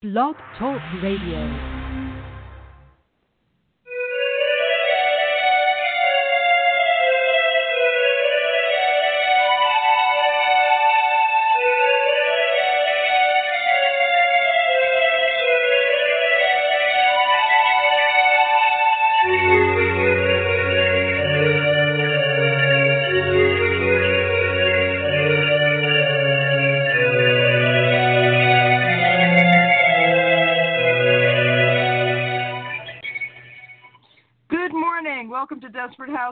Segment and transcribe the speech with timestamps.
[0.00, 1.77] Blog Talk Radio.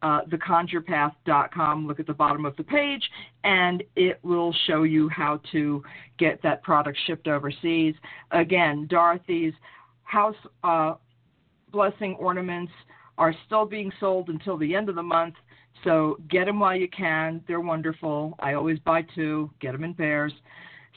[0.00, 1.86] uh, theconjurepath.com.
[1.86, 3.02] Look at the bottom of the page,
[3.44, 5.82] and it will show you how to
[6.18, 7.94] get that product shipped overseas.
[8.30, 9.52] Again, Dorothy's
[10.04, 10.94] house uh,
[11.70, 12.72] blessing ornaments
[13.18, 15.34] are still being sold until the end of the month.
[15.84, 17.44] So get them while you can.
[17.46, 18.34] They're wonderful.
[18.38, 20.32] I always buy two, get them in pairs.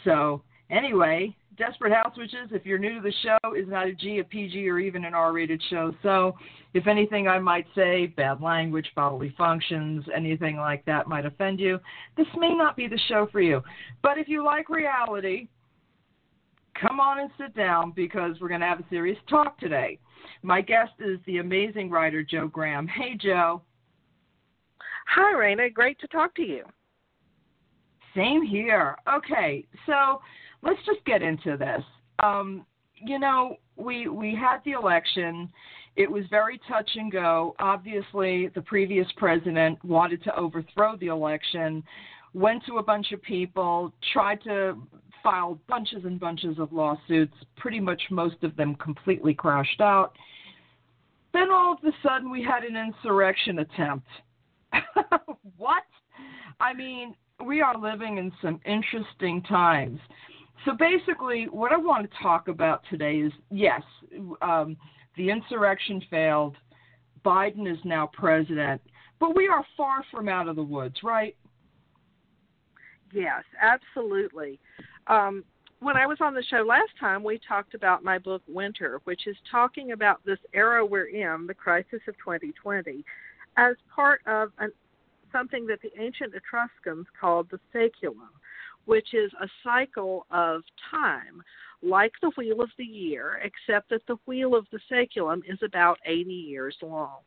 [0.06, 4.20] So, anyway, Desperate House Witches, if you're new to the show, is not a G,
[4.20, 5.94] a PG, or even an R rated show.
[6.04, 6.36] So,
[6.74, 11.80] if anything I might say, bad language, bodily functions, anything like that might offend you,
[12.18, 13.62] this may not be the show for you.
[14.02, 15.48] But if you like reality,
[16.80, 20.00] come on and sit down because we're going to have a serious talk today.
[20.42, 22.88] My guest is the amazing writer Jo Graham.
[22.88, 23.62] Hey, Jo.
[25.08, 25.74] Hi, Raina.
[25.74, 26.64] Great to talk to you.
[28.16, 28.96] Same here.
[29.14, 30.22] Okay, so
[30.66, 31.84] let's just get into this.
[32.22, 35.50] Um, you know, we we had the election.
[35.96, 37.56] It was very touch and go.
[37.60, 41.84] Obviously, the previous president wanted to overthrow the election,
[42.34, 44.78] went to a bunch of people, tried to
[45.24, 47.34] file bunches and bunches of lawsuits.
[47.56, 50.14] Pretty much most of them completely crashed out.
[51.34, 54.08] Then all of a sudden, we had an insurrection attempt.
[55.58, 55.84] what?
[56.60, 57.14] I mean,
[57.46, 60.00] we are living in some interesting times.
[60.66, 63.82] So basically, what I want to talk about today is yes,
[64.42, 64.76] um,
[65.16, 66.56] the insurrection failed.
[67.24, 68.82] Biden is now president,
[69.20, 71.36] but we are far from out of the woods, right?
[73.14, 74.60] Yes, absolutely.
[75.08, 75.44] Um,
[75.80, 79.28] when I was on the show last time, we talked about my book Winter, which
[79.28, 83.04] is talking about this era we're in, the crisis of 2020,
[83.58, 84.72] as part of an,
[85.32, 88.30] something that the ancient Etruscans called the saeculum,
[88.86, 91.44] which is a cycle of time,
[91.82, 96.00] like the wheel of the year, except that the wheel of the saeculum is about
[96.06, 97.20] 80 years long.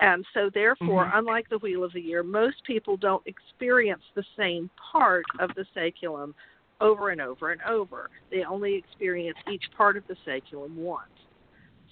[0.00, 1.18] And so, therefore, Mhm.
[1.18, 5.64] unlike the wheel of the year, most people don't experience the same part of the
[5.76, 6.34] saeculum
[6.80, 8.10] over and over and over.
[8.30, 11.12] They only experience each part of the saeculum once.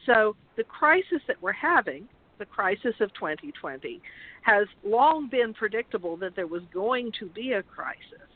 [0.07, 2.09] So, the crisis that we're having,
[2.39, 4.01] the crisis of 2020,
[4.43, 8.29] has long been predictable that there was going to be a crisis.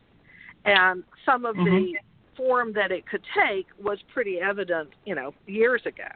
[0.65, 1.95] And some of the
[2.37, 6.09] form that it could take was pretty evident, you know, years ago.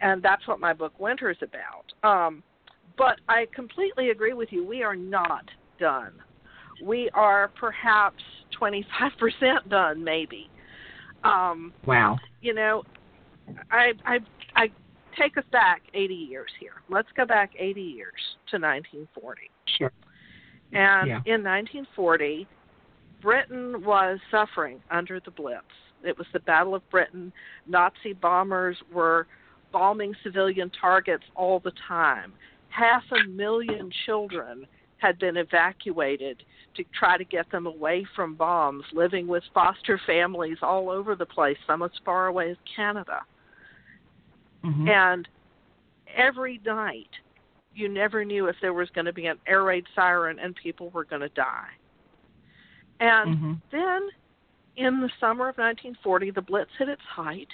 [0.00, 1.84] And that's what my book Winter is about.
[2.08, 2.42] Um,
[2.96, 4.64] but I completely agree with you.
[4.66, 5.44] We are not
[5.78, 6.12] done.
[6.82, 8.22] We are perhaps
[8.60, 10.48] 25% done, maybe.
[11.24, 12.18] Um, Wow.
[12.40, 12.84] you know,
[13.70, 14.18] I, I,
[14.56, 14.68] I
[15.18, 16.82] take us back 80 years here.
[16.88, 18.12] Let's go back 80 years
[18.50, 19.50] to 1940.
[19.78, 19.92] Sure.
[20.72, 21.20] And Yeah.
[21.24, 22.46] in 1940,
[23.24, 25.64] Britain was suffering under the Blitz.
[26.04, 27.32] It was the Battle of Britain.
[27.66, 29.26] Nazi bombers were
[29.72, 32.34] bombing civilian targets all the time.
[32.68, 34.66] Half a million children
[34.98, 36.42] had been evacuated
[36.76, 41.26] to try to get them away from bombs, living with foster families all over the
[41.26, 43.22] place, some as far away as Canada.
[44.62, 44.88] Mhm.
[44.88, 45.28] And
[46.08, 47.10] every night,
[47.74, 50.90] you never knew if there was going to be an air raid siren and people
[50.90, 51.70] were going to die.
[53.00, 53.62] And Mhm.
[53.70, 54.10] then
[54.76, 57.52] in the summer of 1940, the Blitz hit its height.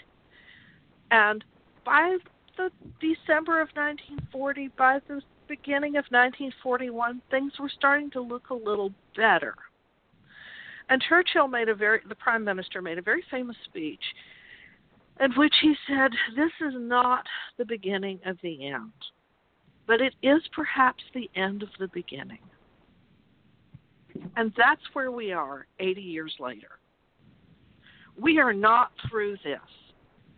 [1.11, 1.45] And
[1.85, 2.19] by
[2.57, 2.71] the
[3.01, 8.95] December of 1940, by the beginning of 1941, things were starting to look a little
[9.17, 9.55] better.
[10.89, 14.03] And Churchill made a very, the Prime Minister made a very famous speech
[15.21, 17.27] in which he said, This is not
[17.59, 18.93] the beginning of the end,
[19.87, 22.41] but it is perhaps the end of the beginning.
[24.37, 26.79] And that's where we are 80 years later.
[28.21, 29.61] We are not through this,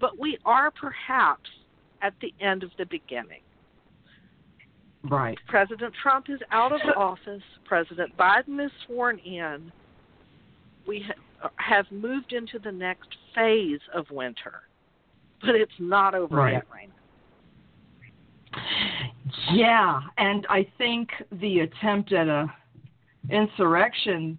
[0.01, 1.49] but we are perhaps
[2.01, 3.41] at the end of the beginning.
[5.05, 5.39] Right.
[5.49, 7.43] President Trump is out of office.
[7.65, 9.73] President Biden is sworn in.
[10.87, 11.05] We
[11.41, 14.63] ha- have moved into the next phase of winter,
[15.41, 16.53] but it's not over right.
[16.53, 16.89] yet, Raina.
[19.53, 21.09] Yeah, and I think
[21.41, 22.53] the attempt at a
[23.31, 24.39] insurrection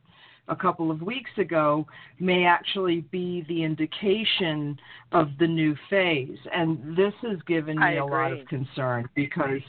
[0.49, 1.87] a couple of weeks ago
[2.19, 4.77] may actually be the indication
[5.11, 6.37] of the new phase.
[6.53, 9.61] And this has given me a lot of concern because,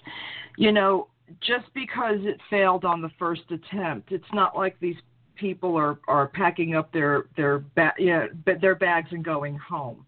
[0.58, 1.08] you know,
[1.40, 4.96] just because it failed on the first attempt, it's not like these
[5.37, 8.26] people are, are packing up their their ba- yeah,
[8.60, 10.05] their bags and going home.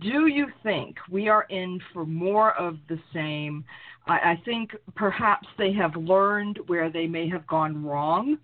[0.00, 3.64] Do you think we are in for more of the same?
[4.08, 8.38] I, I think perhaps they have learned where they may have gone wrong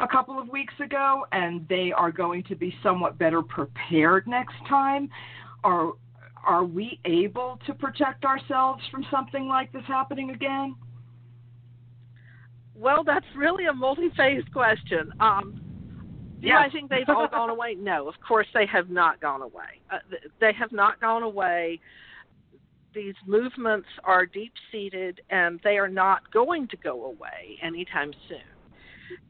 [0.00, 4.56] a couple of weeks ago, and they are going to be somewhat better prepared next
[4.68, 5.08] time.
[5.62, 5.92] Are
[6.42, 10.74] are we able to protect ourselves from something like this happening again?
[12.74, 15.12] Well, that's really a multi-phased question.
[15.20, 15.60] Um,
[16.40, 16.56] do yes.
[16.58, 17.74] I think they've all gone away?
[17.78, 19.82] No, of course they have not gone away.
[19.92, 19.98] Uh,
[20.40, 21.78] they have not gone away.
[22.94, 28.38] These movements are deep-seated, and they are not going to go away anytime soon.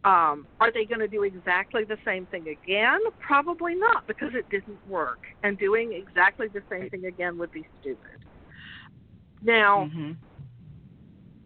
[0.05, 3.01] Um, are they going to do exactly the same thing again?
[3.19, 5.21] Probably not, because it didn't work.
[5.43, 8.25] And doing exactly the same thing again would be stupid.
[9.43, 10.13] Now, mm-hmm.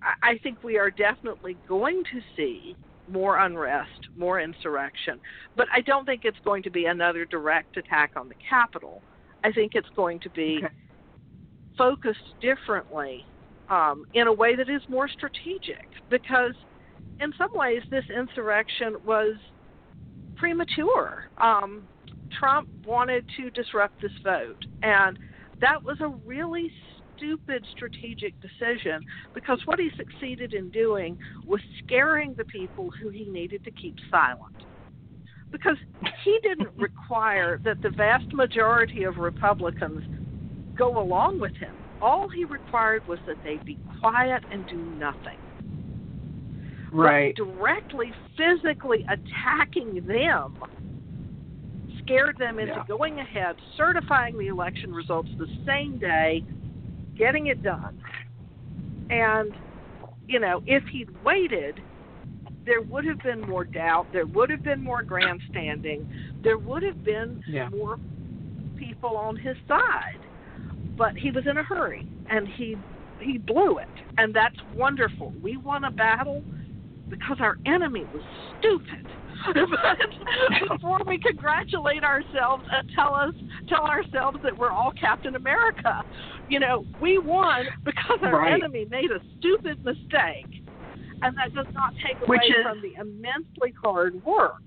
[0.03, 2.77] I, I think we are definitely going to see
[3.09, 5.21] more unrest, more insurrection,
[5.57, 9.03] but I don't think it's going to be another direct attack on the Capitol.
[9.45, 10.75] I think it's going to be okay.
[11.77, 13.25] Focused differently
[13.69, 16.55] um, in a way that is more strategic because–
[17.21, 19.37] in some ways, this insurrection was
[20.37, 21.29] premature.
[21.39, 21.87] Um,
[22.39, 25.19] Trump wanted to disrupt this vote, and
[25.61, 26.71] that was a really
[27.17, 29.05] stupid strategic decision
[29.35, 31.17] because what he succeeded in doing
[31.47, 34.57] was scaring the people who he needed to keep silent.
[35.53, 35.77] Because
[36.25, 40.03] he didn't require that the vast majority of Republicans
[40.77, 41.75] go along with him.
[42.01, 45.39] All he required was that they be quiet and do nothing
[46.95, 47.35] right.
[47.37, 50.57] but directly physically attacking them
[52.05, 52.85] scared them into yeah.
[52.87, 56.45] going ahead, certifying the election results the same day,
[57.17, 57.99] getting it done.
[59.11, 59.53] And,
[60.27, 61.81] you know, if he'd waited,
[62.67, 66.07] there would have been more doubt, there would have been more grandstanding,
[66.43, 67.69] there would have been yeah.
[67.71, 67.99] more
[68.79, 70.21] people on his side.
[70.97, 72.77] But he was in a hurry and he
[73.21, 73.89] he blew it.
[74.19, 75.33] And that's wonderful.
[75.43, 76.43] We won a battle
[77.09, 78.23] because our enemy was
[78.59, 79.07] stupid.
[79.55, 83.35] but before we congratulate ourselves and tell us
[83.69, 86.03] tell ourselves that we're all Captain America,
[86.49, 88.55] you know, we won because our right.
[88.55, 90.63] enemy made a stupid mistake.
[91.23, 94.63] And that does not take away is, from the immensely hard work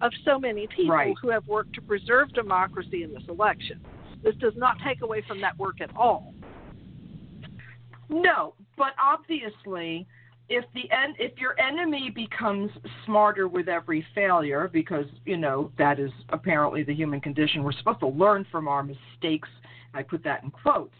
[0.00, 1.14] of so many people right.
[1.20, 3.80] who have worked to preserve democracy in this election.
[4.22, 6.34] This does not take away from that work at all.
[8.08, 10.06] No, but obviously
[10.48, 12.70] if the en- if your enemy becomes
[13.06, 18.00] smarter with every failure because you know that is apparently the human condition we're supposed
[18.00, 19.48] to learn from our mistakes
[19.94, 20.94] i put that in quotes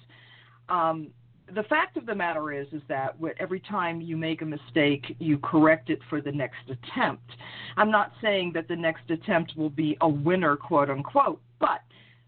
[0.68, 1.08] um,
[1.54, 5.38] the fact of the matter is is that every time you make a mistake you
[5.38, 7.30] correct it for the next attempt
[7.76, 11.80] i'm not saying that the next attempt will be a winner quote unquote but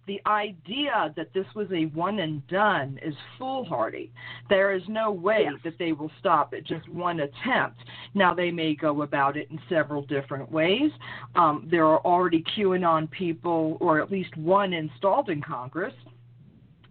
[0.07, 4.13] the idea that this was a one and done is foolhardy.
[4.49, 5.61] There is no way yes.
[5.65, 7.81] that they will stop at just one attempt.
[8.15, 10.91] Now, they may go about it in several different ways.
[11.35, 15.95] Um, there are already QAnon people, or at least one installed in Congress,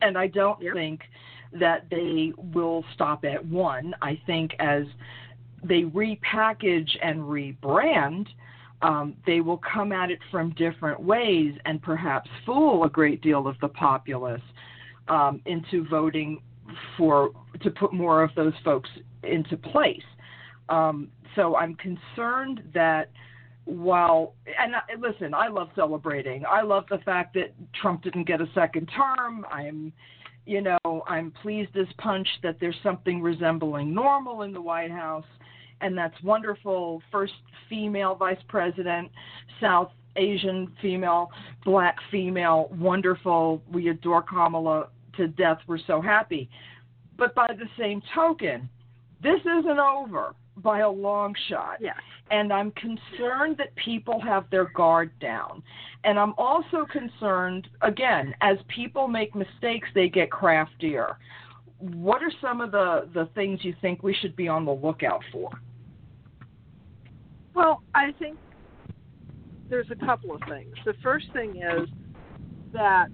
[0.02, 0.74] and I don't yep.
[0.74, 1.02] think
[1.60, 3.94] that they will stop at one.
[4.02, 4.86] I think as
[5.64, 8.28] they repackage and rebrand,
[8.84, 13.48] um, they will come at it from different ways and perhaps fool a great deal
[13.48, 14.42] of the populace
[15.08, 16.42] um, into voting
[16.98, 18.90] for to put more of those folks
[19.24, 20.04] into place.
[20.70, 23.10] Um, so I'm concerned that
[23.66, 26.44] while and I, listen, I love celebrating.
[26.46, 29.46] I love the fact that Trump didn't get a second term.
[29.50, 29.94] I'm
[30.46, 35.24] you know, I'm pleased as punch that there's something resembling normal in the White House
[35.84, 37.02] and that's wonderful.
[37.12, 37.34] First
[37.70, 39.12] female vice president,
[39.62, 41.30] South Asian female,
[41.66, 43.62] black female, wonderful.
[43.72, 45.60] We adore Kamala to death.
[45.68, 46.50] We're so happy.
[47.18, 48.70] But by the same token,
[49.22, 50.36] this isn't over.
[50.58, 51.78] by a long shot.
[51.80, 51.94] Yeah.
[52.32, 55.64] And I'm concerned that people have their guard down.
[56.04, 61.18] And I'm also concerned, again, as people make mistakes, they get craftier.
[61.80, 65.22] What are some of the, the things you think we should be on the lookout
[65.32, 65.50] for?
[67.56, 68.38] Well, I think
[69.70, 70.76] there's a couple of things.
[70.86, 71.90] The first thing is
[72.74, 73.08] that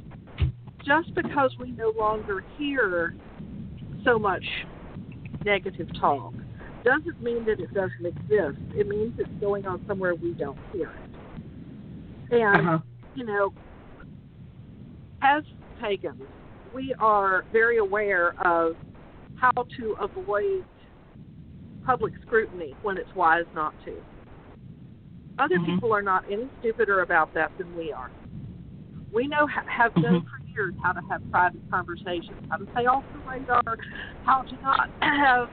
[0.85, 3.15] just because we no longer hear
[4.03, 4.43] so much
[5.43, 6.33] negative talk
[6.83, 8.59] doesn't mean that it doesn't exist.
[8.75, 12.33] It means it's going on somewhere we don't hear it.
[12.41, 12.79] And, Uh-huh.
[13.15, 13.53] you know,
[15.21, 15.43] as
[15.81, 16.21] pagans,
[16.73, 18.77] we are very aware of
[19.35, 20.63] how to avoid
[21.85, 24.01] public scrutiny when it's wise not to.
[25.39, 25.65] Other Mhm.
[25.65, 28.11] people are not any stupider about that than we are.
[29.11, 33.03] We know have known for years how to have private conversations, how to stay off
[33.13, 33.77] the radar,
[34.25, 35.49] how to not have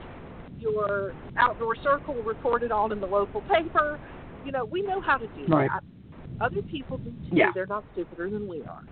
[0.59, 3.99] your outdoor circle reported on in the local paper.
[4.43, 5.69] You know, we know how to do Right.
[5.71, 5.83] that.
[6.39, 7.35] Other people do too.
[7.35, 7.51] Yeah.
[7.53, 8.83] They're not stupider than we are.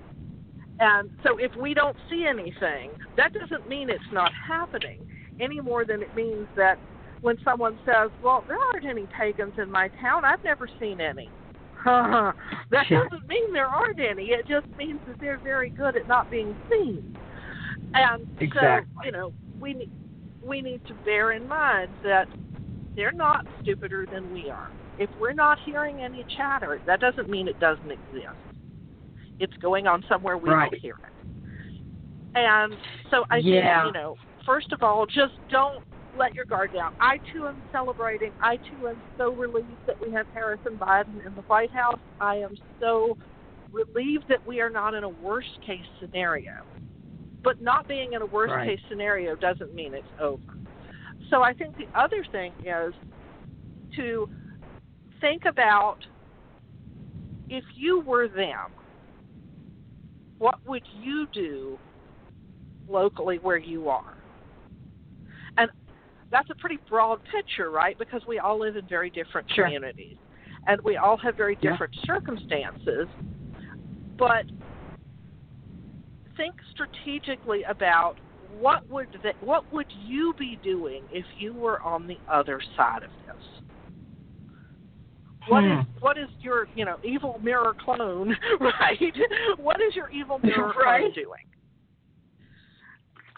[0.79, 4.99] And so if we don't see anything, that doesn't mean it's not happening
[5.39, 6.79] any more than it means that
[7.25, 11.27] when someone says, Well, there aren't any pagans in my town, I've never seen any.
[11.85, 12.33] that
[12.71, 14.25] doesn't mean there aren't any.
[14.25, 17.01] It just means that they're very good at not being seen.
[17.95, 18.85] And Exactly.
[19.01, 19.87] so, you know, we
[20.47, 22.27] we need to bear in mind that
[22.95, 24.69] they're not stupider than we are.
[24.99, 28.37] If we're not hearing any chatter, that doesn't mean it doesn't exist.
[29.39, 30.69] It's going on somewhere we Right.
[30.69, 32.39] don't hear it.
[32.39, 32.77] And
[33.09, 33.81] so I Yeah.
[33.81, 34.15] think, you know,
[34.45, 35.83] first of all, just don't
[36.17, 36.95] let your guard down.
[36.99, 38.31] I too am celebrating.
[38.41, 41.99] I too am so relieved that we have Harris and Biden in the White House.
[42.19, 43.17] I am so
[43.71, 46.53] relieved that we are not in a worst case scenario.
[47.43, 48.69] But not being in a worst Right.
[48.69, 50.57] case scenario doesn't mean it's over.
[51.29, 52.93] So I think the other thing is
[53.95, 54.29] to
[55.21, 55.97] think about
[57.49, 58.73] if you were them,
[60.37, 61.79] what would you do
[62.87, 64.24] locally where you are?
[66.31, 67.97] That's a pretty broad picture, right?
[67.97, 69.65] Because we all live in very different Sure.
[69.65, 70.17] communities
[70.67, 71.71] and we all have very Yeah.
[71.71, 73.07] different circumstances.
[74.17, 74.45] But
[76.35, 78.19] think strategically about
[78.59, 83.03] what would the, what would you be doing if you were on the other side
[83.03, 83.61] of this?
[85.47, 85.81] What is Hmm.
[85.99, 89.15] what is your you know evil mirror clone right?
[89.57, 91.45] What is your evil mirror clone doing?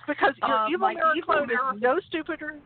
[0.08, 2.60] Because your Uh, evil mirror evil clone mirror- is no stupider.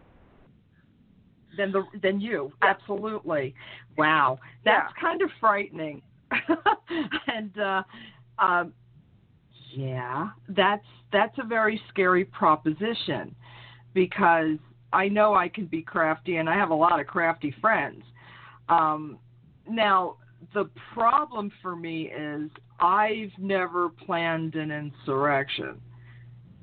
[1.58, 2.52] Than the than you.
[2.62, 2.70] Yeah.
[2.70, 3.54] Absolutely.
[3.98, 4.40] Wow.
[4.66, 5.02] That's Yeah.
[5.02, 6.02] kind of frightening.
[7.28, 7.84] and uh
[8.40, 8.74] um
[9.74, 13.36] yeah, that's that's a very scary proposition
[13.94, 14.58] because
[14.94, 18.04] I know I can be crafty and I have a lot of crafty friends.
[18.70, 19.18] Um
[19.70, 20.18] now
[20.54, 25.80] the problem for me is I've never planned an insurrection.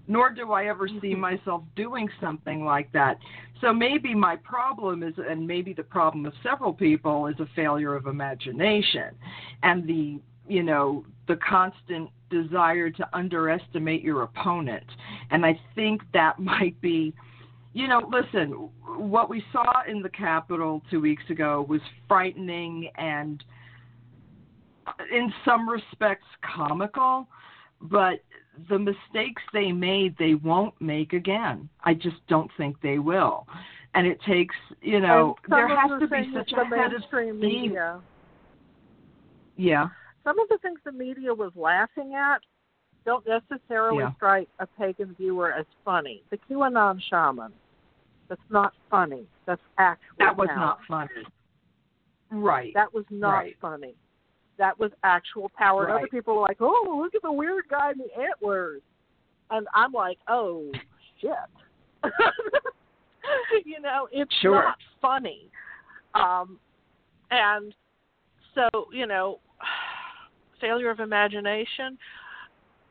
[0.08, 1.20] Nor do I ever see mm-hmm.
[1.20, 3.18] myself doing something like that.
[3.60, 7.94] So maybe my problem is, and maybe the problem of several people is a failure
[7.94, 9.14] of imagination,
[9.62, 14.84] and the you know the constant desire to underestimate your opponent.
[15.30, 17.14] And I think that might be,
[17.74, 23.44] you know, listen, what we saw in the Capitol two weeks ago was frightening and,
[24.86, 27.28] uh, in some respects, comical,
[27.82, 28.24] but
[28.68, 31.68] the mistakes they made, they won't make again.
[31.84, 33.46] I just don't think they will.
[33.94, 37.38] And it takes, you know, there has the to be such a head of mainstream
[37.38, 37.62] steam.
[37.62, 38.00] media.
[39.56, 39.88] Yeah.
[40.24, 42.40] Some of the things the media was laughing at
[43.04, 44.12] don't necessarily Yeah.
[44.14, 46.22] strike a pagan viewer as funny.
[46.30, 47.52] The QAnon shaman,
[48.28, 49.26] that's not funny.
[49.46, 50.16] That's actual.
[50.18, 50.56] That was power.
[50.58, 51.26] not funny.
[52.30, 52.74] Right.
[52.74, 53.56] That was not Right.
[53.58, 53.94] funny.
[54.58, 55.84] That was actual power.
[55.84, 58.82] And other people were like, "Oh, look at the weird guy in the antlers,"
[59.50, 60.70] and I'm like, "Oh
[61.20, 61.32] shit."
[63.64, 64.62] you know, it's Sure.
[64.62, 65.50] not funny.
[66.14, 66.58] Um,
[67.30, 67.74] and
[68.54, 69.40] so, you know,
[70.60, 71.98] failure of imagination.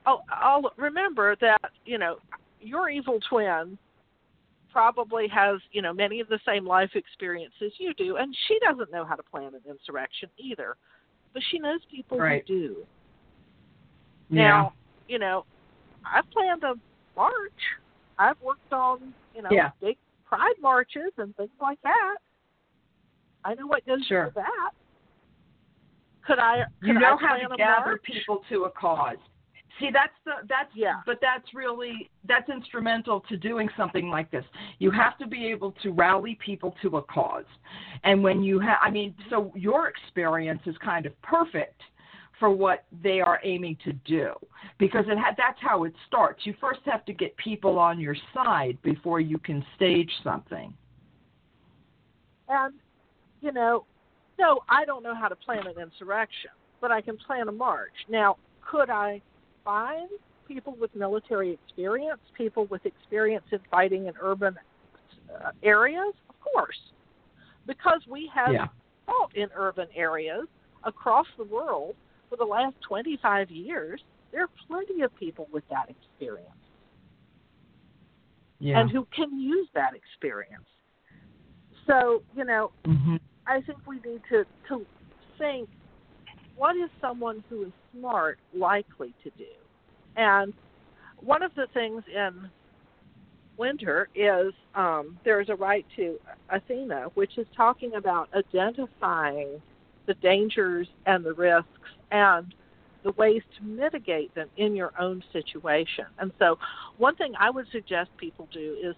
[0.06, 2.18] Oh, I'll remember that, you know,
[2.62, 3.78] your evil twin
[4.72, 8.92] probably has, you know, many of the same life experiences you do, and she doesn't
[8.92, 10.76] know how to plan an insurrection either.
[11.34, 12.44] But she knows people Right.
[12.48, 12.88] who do.
[14.30, 14.42] yeah.
[14.48, 14.74] Now,
[15.08, 15.46] you know,
[16.06, 16.74] I've planned a
[17.16, 17.62] march.
[18.20, 19.72] I've worked on, you know, Yeah.
[19.80, 22.18] big pride marches and things like that.
[23.46, 24.24] I know what goes Sure.
[24.24, 24.72] into that.
[26.26, 26.66] Could I?
[26.82, 28.02] Could you know I how to gather march?
[28.04, 29.18] people to a cause.
[29.80, 31.02] See, that's the that's Yeah.
[31.06, 34.46] but that's really that's instrumental to doing something like this.
[34.80, 37.46] You have to be able to rally people to a cause,
[38.04, 41.82] and when you have, I mean, so your experience is kind of perfect
[42.40, 44.34] for what they are aiming to do
[44.78, 46.46] because it ha- that's how it starts.
[46.46, 50.74] You first have to get people on your side before you can stage something.
[52.50, 52.74] And,
[53.42, 53.86] you know,
[54.40, 57.94] no, I don't know how to plan an insurrection, but I can plan a march.
[58.10, 59.22] Now, could I
[59.68, 60.10] find
[60.48, 64.56] people with military experience, people with experience in fighting in urban
[65.44, 66.14] uh, areas?
[66.30, 66.80] Of course.
[67.66, 68.68] Because we have Yeah.
[69.06, 70.48] fought in urban areas
[70.84, 71.98] across the world
[72.30, 76.64] for the last 25 years, there are plenty of people with that experience
[78.60, 78.80] Yeah.
[78.80, 80.70] and who can use that experience.
[81.86, 84.86] So, you know, hmm I think we need to to
[85.38, 85.70] think
[86.58, 89.46] what is someone who is smart likely to do.
[90.16, 90.54] And
[91.20, 92.50] one of the things in
[93.58, 96.18] winter is um, there's a rite to
[96.50, 99.62] Athena, which is talking about identifying
[100.06, 101.68] the dangers and the risks
[102.12, 102.54] and
[103.04, 106.06] the ways to mitigate them in your own situation.
[106.20, 106.58] And so,
[106.98, 108.96] one thing I would suggest people do is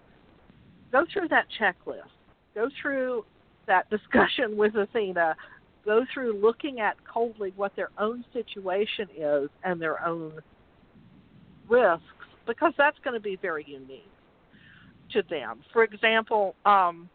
[0.92, 2.10] go through that checklist,
[2.56, 3.26] go through
[3.68, 5.36] that discussion with Athena,
[5.86, 10.34] go through looking at coldly what their own situation is and their own
[11.68, 12.04] risks,
[12.48, 14.10] because that's going to be very unique
[15.12, 15.62] to them.
[15.74, 17.10] For example, um,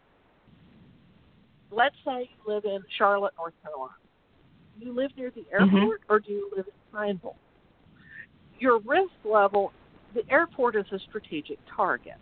[1.71, 3.93] let's say you live in Charlotte, North Carolina.
[4.79, 7.37] You live near the airport or do you live in Pineville?
[8.59, 9.71] Your risk level,
[10.13, 12.19] the airport is a strategic target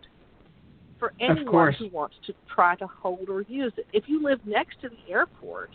[0.98, 3.86] for anyone who wants to try to hold or use it.
[3.92, 5.70] If you live next to the airport,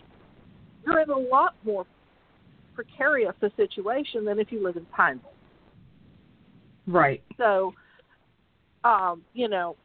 [0.84, 1.86] you're in a lot more
[2.74, 5.32] precarious a situation than if you live in Pineville.
[6.86, 7.22] Right.
[7.36, 7.74] So,
[8.84, 9.76] um, you know,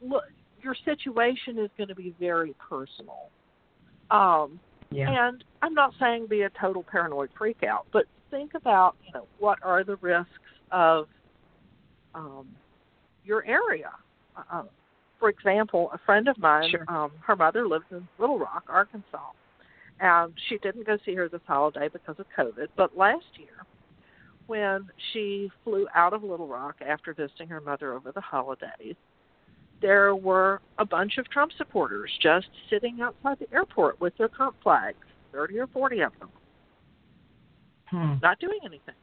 [0.00, 0.24] look,
[0.62, 3.30] your situation is going to be very personal.
[4.10, 4.60] Um,
[4.90, 5.26] Yeah.
[5.26, 9.58] and I'm not saying be a total paranoid freakout, but think about, you know, what
[9.62, 10.30] are the risks
[10.70, 11.08] of
[12.14, 12.46] um,
[13.24, 13.90] your area.
[14.36, 14.62] Uh,
[15.18, 16.84] for example, a friend of mine, Sure.
[16.88, 19.30] um, her mother lives in Little Rock, Arkansas,
[20.00, 22.68] and she didn't go see her this holiday because of COVID.
[22.76, 23.64] But last year,
[24.46, 28.94] when she flew out of Little Rock after visiting her mother over the holidays,
[29.82, 34.56] there were a bunch of Trump supporters just sitting outside the airport with their Trump
[34.62, 34.96] flags,
[35.32, 36.28] 30 or 40 of them,
[37.90, 38.14] Hmm.
[38.22, 38.94] not doing anything,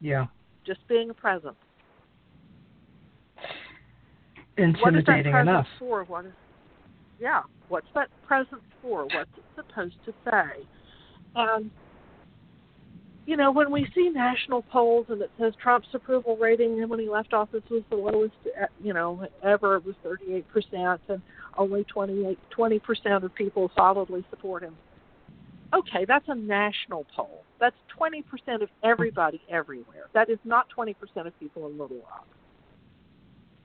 [0.00, 0.26] Yeah.
[0.64, 1.56] just being a presence.
[4.56, 5.68] what is that Intimidating enough.
[5.78, 6.02] for?
[6.04, 6.32] What is,
[7.20, 9.04] yeah, what's that presence for?
[9.04, 10.64] What's it supposed to say?
[11.34, 11.70] And
[13.26, 17.10] you know, when we see national polls and it says Trump's approval rating when he
[17.10, 21.20] left office was the lowest, uh, you know, ever, it was 38 percent, and
[21.58, 24.74] only 28, 20 percent of people solidly support him.
[25.74, 27.42] Okay, that's a national poll.
[27.60, 30.06] That's 20 percent of everybody everywhere.
[30.14, 32.26] That is not 20 percent of people in Little Rock.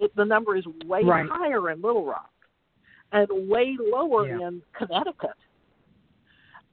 [0.02, 1.30] It, the number is way Right.
[1.32, 2.33] higher in Little Rock
[3.14, 4.48] and way lower Yeah.
[4.48, 5.38] in Connecticut.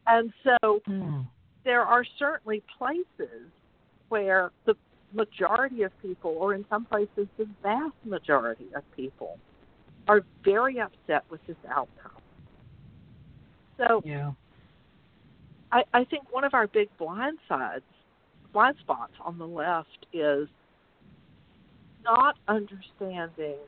[0.07, 1.23] And so Hmm.
[1.63, 3.51] there are certainly places
[4.09, 4.75] where the
[5.13, 9.39] majority of people, or in some places the vast majority of people,
[10.09, 12.23] are very upset with this outcome.
[13.77, 14.33] So Yeah.
[15.73, 17.85] I, I think one of our big blind sides,
[18.53, 20.49] blind spots on the left is
[22.03, 23.59] not understanding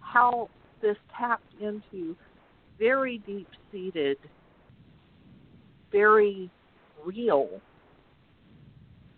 [0.00, 0.48] how
[0.80, 2.16] this tapped into
[2.78, 4.18] very deep seated,
[5.92, 6.50] very
[7.04, 7.60] real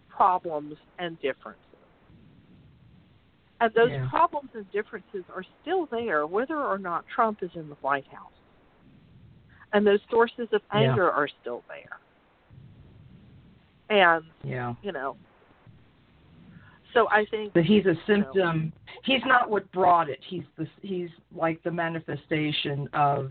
[0.08, 1.64] problems and differences.
[3.60, 4.08] And those Yeah.
[4.08, 8.32] problems and differences are still there whether or not Trump is in the White House.
[9.72, 10.80] And those sources of Yeah.
[10.80, 12.00] anger are still there.
[13.90, 14.74] And, Yeah.
[14.82, 15.16] you know,
[16.94, 18.72] so I think But he's a symptom.
[19.04, 20.18] He's not what brought it.
[20.28, 23.30] He's the he's like the manifestation of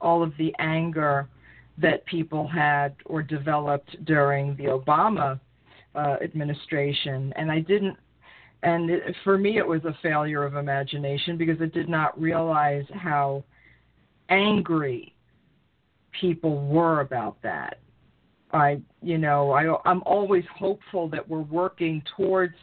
[0.00, 1.28] all of the anger
[1.78, 5.38] that people had or developed during the Obama
[5.94, 7.32] uh, administration.
[7.36, 7.96] And I didn't.
[8.64, 12.84] And it, for me, it was a failure of imagination because I did not realize
[12.92, 13.44] how
[14.30, 15.14] angry
[16.20, 17.78] people were about that.
[18.52, 22.54] I, you know, I, I'm always hopeful that we're working towards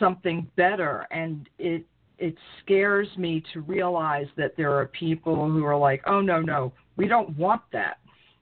[0.00, 1.84] something better, and it
[2.18, 6.72] it scares me to realize that there are people who are like, oh no, no,
[6.96, 7.98] we don't want that.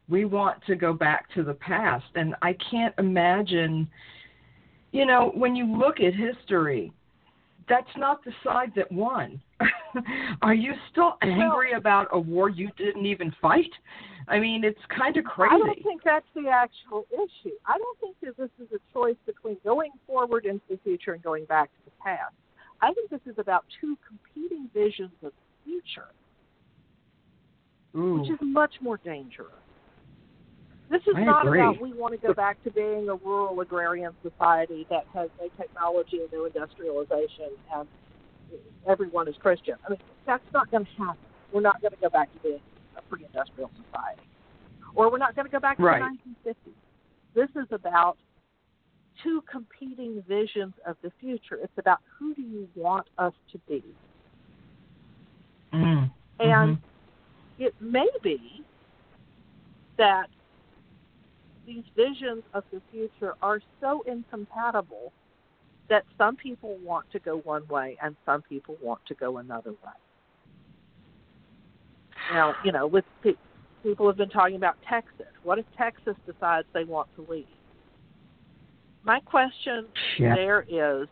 [0.09, 3.89] We want to go back to the past, and I can't imagine
[4.93, 6.93] you know, when you look at history,
[7.69, 9.41] that's not the side that won.
[10.43, 13.71] Are you still angry well, about a war you didn't even fight?
[14.29, 15.55] I mean, it's kind of crazy.
[15.55, 17.55] I don't think that's the actual issue.
[17.67, 21.23] I don't think that this is a choice between going forward into the future and
[21.23, 22.35] going back to the past.
[22.83, 26.09] I think this is about two competing visions of the future,
[27.97, 28.21] Ooh.
[28.21, 29.49] which is much more dangerous.
[30.91, 31.61] This is I not agree.
[31.61, 35.49] about we want to go back to being a rural agrarian society that has no
[35.57, 37.87] technology and no industrialization and
[38.89, 39.75] everyone is Christian.
[39.87, 41.21] I mean, that's not going to happen.
[41.53, 42.61] We're not going to go back to being
[43.09, 44.29] a pre-industrial society,
[44.95, 46.03] or we're not going to go back to right.
[46.45, 46.55] the 1950s.
[47.35, 48.17] This is about
[49.23, 51.59] two competing visions of the future.
[51.63, 53.85] It's about who do you want us to be,
[55.73, 56.11] mm.
[56.41, 57.63] and mm-hmm.
[57.63, 58.65] it may be
[59.97, 60.29] that
[61.67, 65.13] these visions of the future are so incompatible
[65.89, 69.71] that some people want to go one way and some people want to go another
[69.71, 69.93] way.
[72.33, 73.05] Now, you know, with
[73.83, 75.27] people have been talking about Texas.
[75.43, 77.47] What if Texas decides they want to leave?
[79.05, 79.87] My question
[80.19, 80.35] yeah.
[80.35, 81.09] there is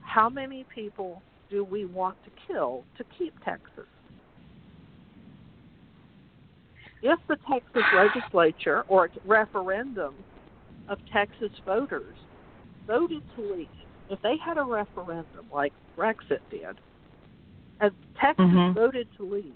[0.00, 3.86] how many people do we want to kill to keep Texas?
[7.02, 10.14] if the Texas legislature or referendum
[10.88, 12.16] of Texas voters
[12.86, 13.68] voted to leave,
[14.08, 16.76] if they had a referendum like Brexit did,
[17.80, 17.90] and
[18.20, 18.78] Texas mm-hmm.
[18.78, 19.54] voted to leave,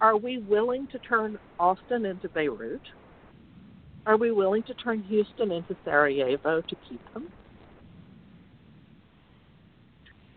[0.00, 2.82] are we willing to turn Austin into Beirut?
[4.06, 7.28] Are we willing to turn Houston into Sarajevo to keep them?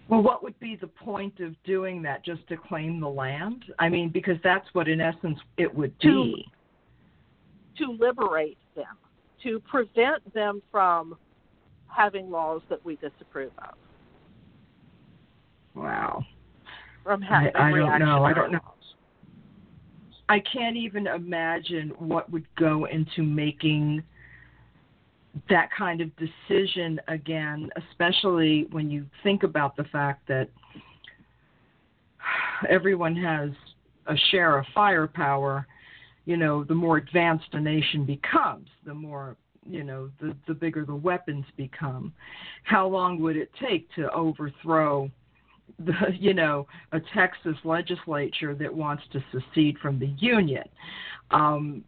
[0.09, 3.63] Well, what would be the point of doing that just to claim the land?
[3.79, 6.45] I mean, because that's what, in essence, it would be.
[7.77, 8.97] To, to liberate them,
[9.43, 11.15] to prevent them from
[11.87, 13.75] having laws that we disapprove of.
[15.75, 16.25] Wow.
[17.05, 18.23] From having I, I don't know.
[18.25, 18.59] I don't know.
[20.31, 24.01] I can't even imagine what would go into making
[25.49, 30.47] that kind of decision again, especially when you think about the fact that
[32.69, 33.49] everyone has
[34.07, 35.67] a share of firepower,
[36.23, 39.35] you know, the more advanced a nation becomes, the more,
[39.69, 42.13] you know, the, the bigger the weapons become.
[42.63, 45.11] How long would it take to overthrow
[45.79, 50.63] the, you know, a Texas legislature that wants to secede from the Union?
[51.31, 51.83] Um,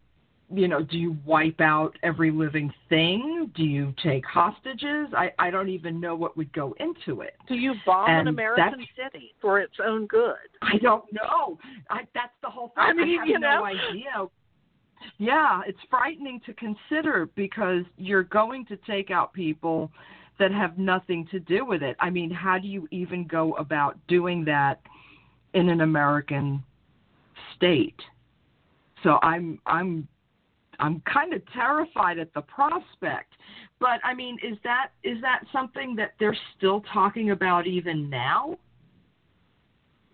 [0.51, 3.51] you know, do you wipe out every living thing?
[3.55, 5.07] Do you take hostages?
[5.15, 7.35] I, I don't even know what would go into it.
[7.47, 10.35] Do you bomb and an American city for its own good?
[10.61, 11.57] I don't know.
[11.89, 12.83] I, that's the whole thing.
[12.83, 13.65] I mean, I have you no know.
[13.65, 14.27] idea.
[15.17, 19.91] Yeah, it's frightening to consider because you're going to take out people
[20.39, 21.95] that have nothing to do with it.
[21.99, 24.81] I mean, how do you even go about doing that
[25.53, 26.63] in an American
[27.55, 27.99] state?
[29.03, 30.07] So I'm I'm
[30.79, 33.33] I'm kind of terrified at the prospect.
[33.79, 38.57] But I mean, is that is that something that they're still talking about even now?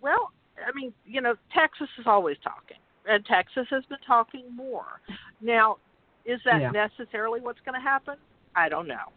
[0.02, 2.78] Well, I mean, you know, Texas is always talking,
[3.08, 5.02] and Texas has been talking more.
[5.42, 5.78] Now,
[6.26, 6.72] is that yeah.
[6.72, 8.16] necessarily what's going to happen?
[8.56, 9.12] I don't know.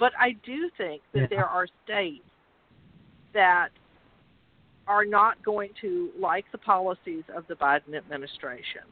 [0.00, 1.26] But I do think that yeah.
[1.28, 2.24] there are states
[3.34, 3.68] that
[4.88, 8.82] are not going to like the policies of the Biden administration.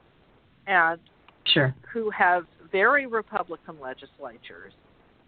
[0.66, 1.00] And
[1.46, 1.74] sure.
[1.92, 4.74] who have very Republican legislatures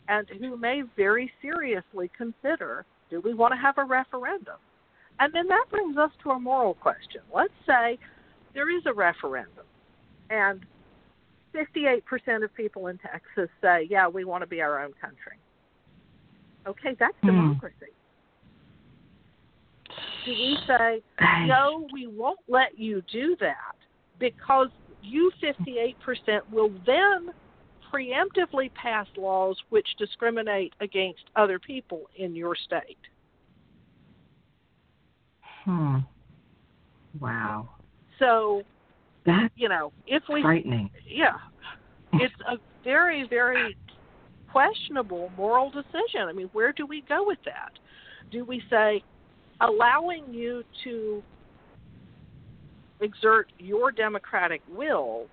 [0.09, 4.59] and who may very seriously consider do we want to have a referendum?
[5.19, 7.23] And then that brings us to a moral question.
[7.35, 7.99] Let's say
[8.55, 9.65] there is a referendum
[10.29, 10.65] and
[11.55, 15.39] 58% of people in Texas say, yeah, we want to be our own country.
[16.67, 17.27] Okay, that's hmm.
[17.29, 17.75] democracy.
[20.25, 21.03] Do we say,
[21.47, 23.75] no, we won't let you do that
[24.19, 24.69] because
[25.03, 25.95] you 58%
[26.53, 27.31] will then
[27.93, 32.99] preemptively pass laws which discriminate against other people in your state.
[35.65, 35.99] Hmm.
[37.19, 37.71] Wow.
[38.19, 38.63] So,
[39.27, 40.91] that's you know, if we frightening.
[41.07, 41.37] Yeah.
[42.15, 43.77] It's a very very
[44.53, 46.29] questionable moral decision.
[46.29, 47.73] I mean, where do we go with that?
[48.31, 49.03] Do we say
[49.61, 51.23] allowing you to
[53.01, 55.27] exert your democratic will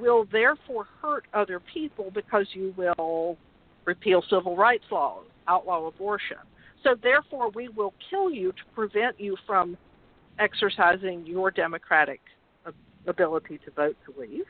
[0.00, 3.36] will therefore hurt other people because you will
[3.84, 6.38] repeal civil rights laws, outlaw abortion.
[6.82, 9.76] So therefore, we will kill you to prevent you from
[10.38, 12.20] exercising your democratic
[13.06, 14.44] ability to vote to leave.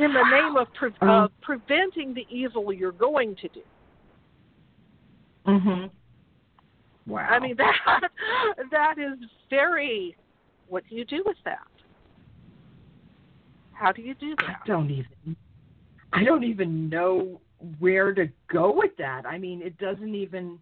[0.00, 3.60] In the name of, pre- of preventing the evil you're going to do.
[5.46, 5.90] Mhm.
[7.06, 7.26] Wow.
[7.28, 7.74] I mean that
[8.70, 10.16] that is very.
[10.68, 11.66] What do you do with that?
[13.72, 14.60] How do you do I that?
[14.66, 15.36] don't even
[16.12, 17.40] I don't even know
[17.78, 19.26] where to go with that.
[19.26, 20.58] I mean, it doesn't even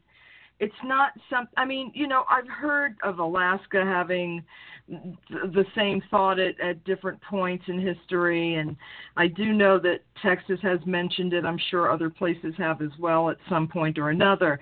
[0.60, 4.44] it's not some I mean, you know, I've heard of Alaska having
[4.88, 8.76] the same thought at, at different points in history and
[9.16, 11.44] I do know that Texas has mentioned it.
[11.44, 14.58] I'm sure other places have as well at some point or another.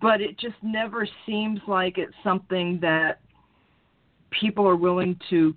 [0.00, 3.20] But it just never seems like it's something that
[4.30, 5.54] people are willing to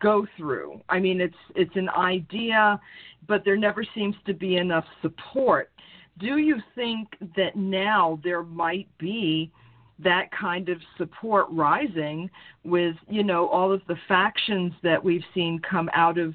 [0.00, 0.80] go through.
[0.88, 2.80] I mean, it's it's an idea,
[3.26, 5.70] but there never seems to be enough support.
[6.18, 9.50] Do you think that now there might be
[9.98, 12.30] that kind of support rising
[12.64, 16.34] with you know all of the factions that we've seen come out of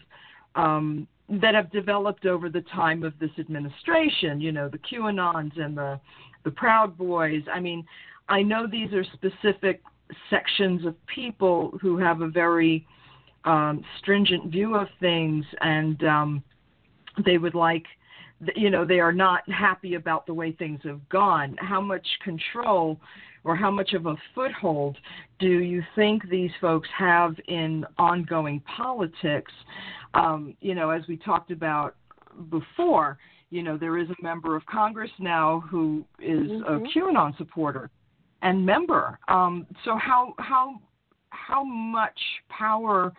[0.56, 4.42] um, that have developed over the time of this administration?
[4.42, 6.00] You know, the QAnons and the
[6.44, 7.44] the Proud Boys.
[7.52, 7.86] I mean,
[8.30, 9.82] I know these are specific
[10.30, 12.86] sections of people who have a very
[13.46, 16.44] um, stringent view of things, and um,
[17.26, 17.86] they would like,
[18.56, 21.56] you know, they are not happy about the way things have gone.
[21.60, 23.00] How much control
[23.44, 24.98] or how much of a foothold
[25.40, 29.52] do you think these folks have in ongoing politics?
[30.14, 31.96] Um, you know, as we talked about
[32.50, 33.18] before,
[33.50, 36.68] you know, there is a member of Congress now who is Mhm.
[36.68, 37.90] a QAnon supporter
[38.42, 39.20] and member.
[39.28, 40.82] Um, so how how
[41.30, 43.14] how much power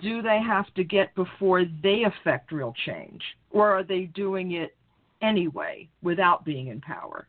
[0.00, 4.76] do they have to get before they affect real change, or are they doing it
[5.20, 7.26] anyway without being in power?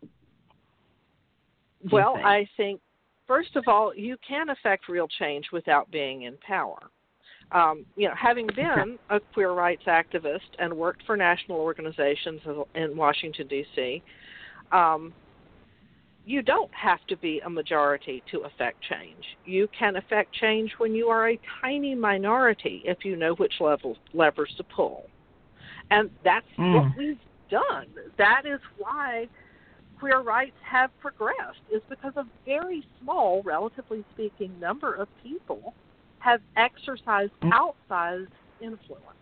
[1.91, 2.25] Well, think?
[2.25, 2.81] I think
[3.27, 6.79] first of all, you can affect real change without being in power.
[7.51, 12.41] Um, you know, having been a queer rights activist and worked for national organizations
[12.75, 14.01] in Washington D.C.,
[14.71, 15.13] um,
[16.25, 19.23] you don't have to be a majority to affect change.
[19.45, 23.97] You can affect change when you are a tiny minority if you know which level
[24.13, 25.09] levers to pull,
[25.91, 26.73] and that's Mm.
[26.73, 27.87] what we've done.
[28.17, 29.27] That is why
[29.99, 35.73] queer rights have progressed is because a very small, relatively speaking, number of people
[36.19, 37.51] have exercised Mm.
[37.51, 38.31] outsized
[38.61, 39.17] influence.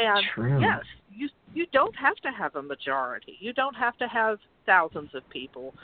[0.00, 0.60] And True.
[0.60, 3.36] yes, you you don't have to have a majority.
[3.40, 5.74] You don't have to have thousands of people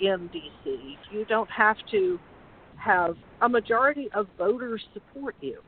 [0.00, 0.96] in DC.
[1.10, 2.18] You don't have to
[2.76, 5.60] have a majority of voters support you.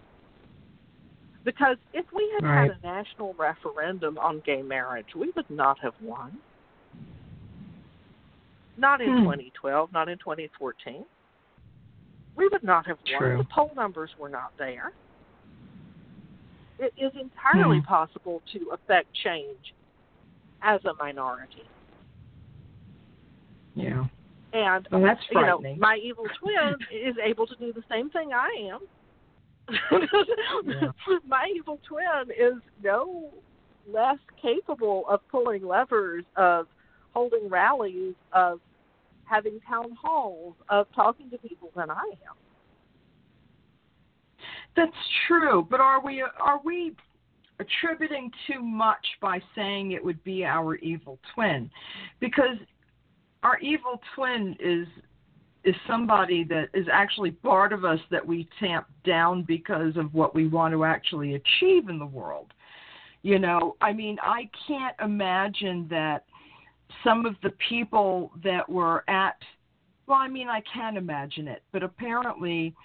[1.45, 2.71] Because if we had Right.
[2.71, 6.39] had a national referendum on gay marriage, we would not have won.
[8.77, 9.25] Not in Hmm.
[9.25, 11.05] 2012, not in 2014.
[12.37, 13.19] We would not have won.
[13.23, 13.39] True.
[13.39, 14.93] The poll numbers were not there.
[16.79, 17.87] It is entirely Hmm.
[17.87, 19.75] possible to affect change
[20.63, 21.65] as a minority.
[23.75, 24.07] Yeah.
[24.53, 28.33] And Well, that's you know, my evil twin is able to do the same thing
[28.33, 28.81] I am.
[29.71, 30.93] Yeah.
[31.27, 33.31] My evil twin is no
[33.87, 36.67] less capable of pulling levers, of
[37.13, 38.61] holding rallies, of
[39.25, 42.37] having town halls, of talking to people than I am.
[44.79, 44.93] That's
[45.27, 46.95] true, but are we are we
[47.59, 51.69] attributing too much by saying it would be our evil twin?
[52.21, 52.57] Because
[53.43, 54.87] our evil twin is
[55.65, 60.33] is somebody that is actually part of us that we tamp down because of what
[60.33, 62.55] we want to actually achieve in the world.
[63.23, 66.25] You know, I mean, I can't imagine that
[67.03, 69.39] some of the people that were at
[70.07, 72.77] well, I mean, I can't imagine it, but apparently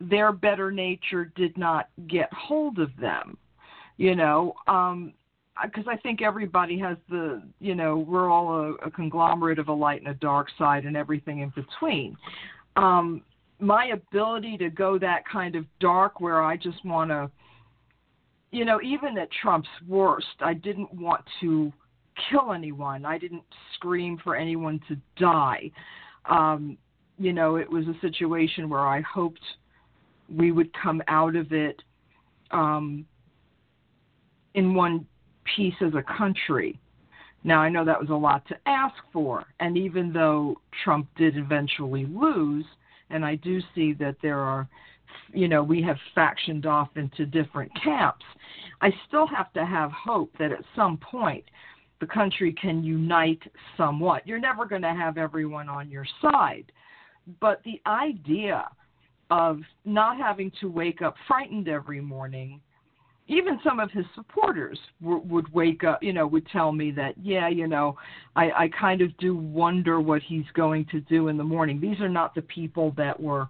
[0.00, 3.36] their better nature did not get hold of them
[3.96, 5.12] you know um
[5.64, 9.72] because i think everybody has the you know we're all a, a conglomerate of a
[9.72, 12.16] light and a dark side and everything in between.
[12.76, 13.22] Um
[13.60, 17.28] my ability to go that kind of dark where i just want to
[18.52, 21.72] you know even at trump's worst i didn't want to
[22.30, 23.04] kill anyone.
[23.04, 25.70] I didn't scream for anyone to die.
[26.28, 26.78] Um
[27.18, 29.42] you know it was a situation where i hoped
[30.28, 31.82] we would come out of it
[32.50, 33.04] um,
[34.54, 35.06] in one
[35.56, 36.78] piece as a country.
[37.44, 41.36] Now, I know that was a lot to ask for, and even though Trump did
[41.36, 42.64] eventually lose,
[43.10, 44.68] and I do see that there are,
[45.32, 48.24] you know, we have factioned off into different camps,
[48.80, 51.44] I still have to have hope that at some point
[52.00, 53.42] the country can unite
[53.76, 54.26] somewhat.
[54.26, 56.70] You're never going to have everyone on your side,
[57.40, 58.68] but the idea
[59.30, 62.60] of not having to wake up frightened every morning
[63.28, 67.14] even some of his supporters w- would wake up, you know, would tell me that,
[67.22, 67.96] yeah, you know,
[68.34, 71.78] I, I kind of do wonder what he's going to do in the morning.
[71.78, 73.48] These are not the people that were,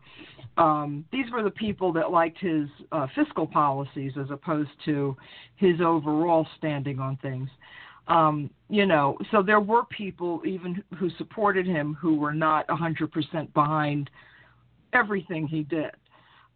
[0.57, 5.17] um, these were the people that liked his uh, fiscal policies as opposed to
[5.57, 7.49] his overall standing on things.
[8.09, 13.53] Um, you know, so there were people even who supported him who were not 100%
[13.55, 14.11] behind
[14.92, 15.90] everything he did.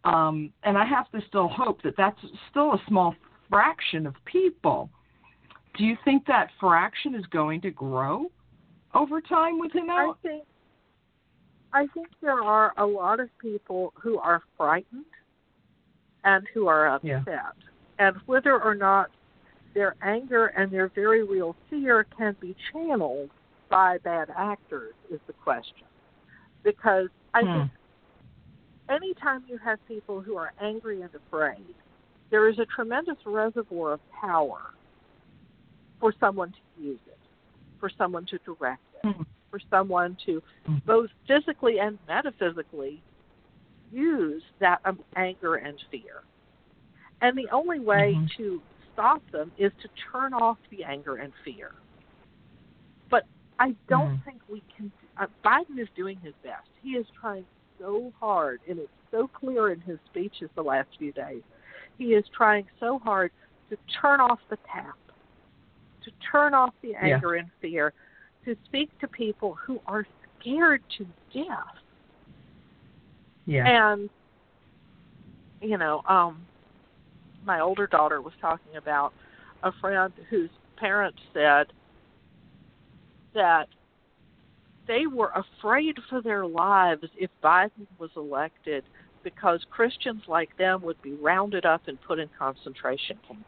[0.03, 2.19] Um, and I have to still hope that that's
[2.49, 3.15] still a small
[3.49, 4.89] fraction of people.
[5.77, 8.27] Do you think that fraction is going to grow
[8.93, 10.17] over time with him out?
[10.23, 10.43] I think
[11.73, 15.05] I think there are a lot of people who are frightened
[16.23, 17.23] and who are upset.
[17.27, 17.49] Yeah.
[17.97, 19.09] And whether or not
[19.73, 23.31] their anger and their very real fear can be channeled
[23.69, 25.87] by bad actors is the question.
[26.63, 27.59] Because I hmm.
[27.59, 27.71] think
[28.89, 31.75] anytime you have people who are angry and afraid,
[32.29, 34.61] there is a tremendous reservoir of power
[35.99, 37.17] for someone to use it,
[37.79, 39.23] for someone to direct it, mm-hmm.
[39.49, 40.77] for someone to mm-hmm.
[40.85, 43.01] both physically and metaphysically
[43.91, 46.23] use that um, anger and fear.
[47.21, 48.25] And the only way mm-hmm.
[48.37, 51.71] to stop them is to turn off the anger and fear.
[53.09, 53.25] But
[53.59, 54.29] I don't mm-hmm.
[54.29, 54.91] think we can.
[55.17, 56.67] Uh, Biden is doing his best.
[56.81, 57.45] He is trying
[57.79, 61.41] so hard, and it's so clear in his speeches the last few days.
[61.97, 63.31] He is trying so hard
[63.69, 64.97] to turn off the tap,
[66.03, 67.41] to turn off the anger yeah.
[67.41, 67.93] and fear,
[68.45, 70.05] to speak to people who are
[70.39, 71.77] scared to death.
[73.45, 73.91] Yeah.
[73.91, 74.09] And
[75.61, 76.45] you know, um
[77.45, 79.13] my older daughter was talking about
[79.63, 81.67] a friend whose parents said
[83.33, 83.67] that
[84.87, 88.83] they were afraid for their lives if Biden was elected
[89.23, 93.45] because Christians like them would be rounded up and put in concentration camps.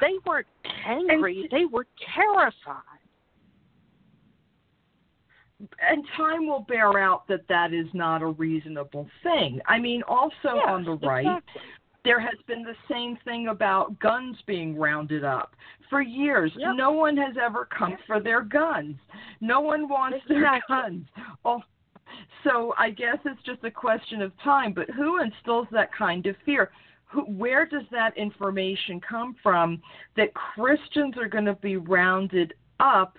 [0.00, 0.46] They weren't
[0.86, 2.82] angry, they were terrified.
[5.80, 9.58] And time will bear out that that is not a reasonable thing.
[9.66, 11.62] I mean, also yes, on the right, exactly
[12.06, 15.56] there has been the same thing about guns being rounded up
[15.90, 16.52] for years.
[16.56, 16.76] Yep.
[16.76, 18.94] No one has ever come for their guns.
[19.40, 20.40] No one wants exactly.
[20.40, 21.06] their guns.
[21.44, 21.62] Oh,
[22.44, 24.72] so I guess it's just a question of time.
[24.72, 26.70] But who instills that kind of fear?
[27.06, 29.82] Who, where does that information come from
[30.16, 33.18] that Christians are going to be rounded up,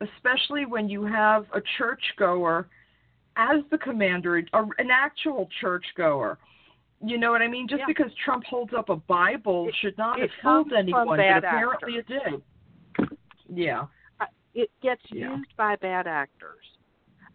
[0.00, 2.68] especially when you have a churchgoer
[3.36, 6.38] as the commander, an actual churchgoer?
[7.02, 7.68] You know what I mean?
[7.68, 7.86] Just yeah.
[7.86, 12.22] because Trump holds up a Bible it, should not have fooled anyone, but apparently actors.
[12.98, 13.08] it did.
[13.48, 13.84] Yeah.
[14.20, 15.36] Uh, it gets yeah.
[15.36, 16.64] used by bad actors.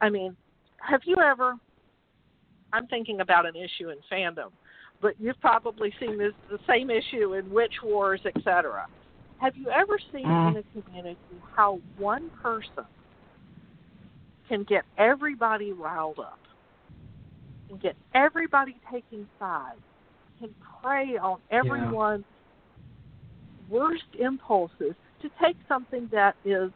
[0.02, 0.36] I mean,
[0.78, 1.56] have you ever?
[2.72, 4.52] I'm thinking about an issue in fandom,
[5.02, 8.88] but you've probably seen this the same issue in Witch Wars, etc.
[9.40, 10.52] Have you ever seen mm.
[10.52, 11.18] in a community
[11.56, 12.86] how one person
[14.48, 16.40] can get everybody riled up?
[17.70, 19.80] And get everybody taking sides,
[20.40, 22.24] can prey on everyone's
[23.70, 23.78] yeah.
[23.78, 26.72] worst impulses to take something that is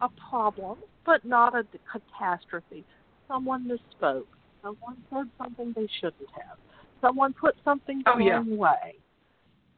[0.00, 2.84] a problem but not a catastrophe.
[3.28, 4.24] Someone misspoke.
[4.62, 6.58] Someone said something they shouldn't have.
[7.00, 8.32] Someone put something the oh, yeah.
[8.34, 8.94] wrong way.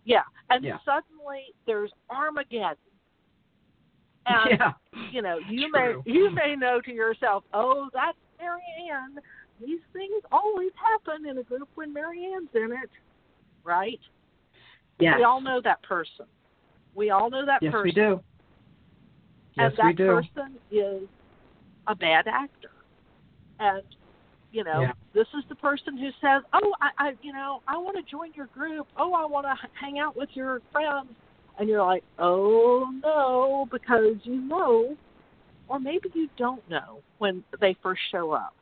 [0.05, 0.77] Yeah, and yeah.
[0.85, 2.77] suddenly there's Armageddon.
[4.27, 4.73] And yeah.
[5.13, 6.03] you know, you True.
[6.07, 8.17] may you may know to yourself, "Oh, that's
[8.85, 9.21] Marianne
[9.61, 12.91] these things always happen in a group when Marianne's in it,
[13.63, 14.01] right?
[14.99, 15.15] Yes.
[15.19, 16.27] We all know that person.
[16.95, 17.85] We all know that yes, person.
[17.85, 18.21] we do.
[19.57, 20.07] Yes, and that we do.
[20.07, 21.09] person is
[21.87, 22.71] a bad actor.
[23.61, 23.83] And
[24.53, 24.93] you know, yeah.
[25.15, 28.33] this is the person who says, "Oh, I, I, you know, I want to join
[28.35, 28.87] your group.
[28.97, 31.09] Oh, I want to hang out with your friends."
[31.59, 34.97] And you're like, "Oh no," because you know,
[35.69, 38.55] or maybe you don't know when they first show up.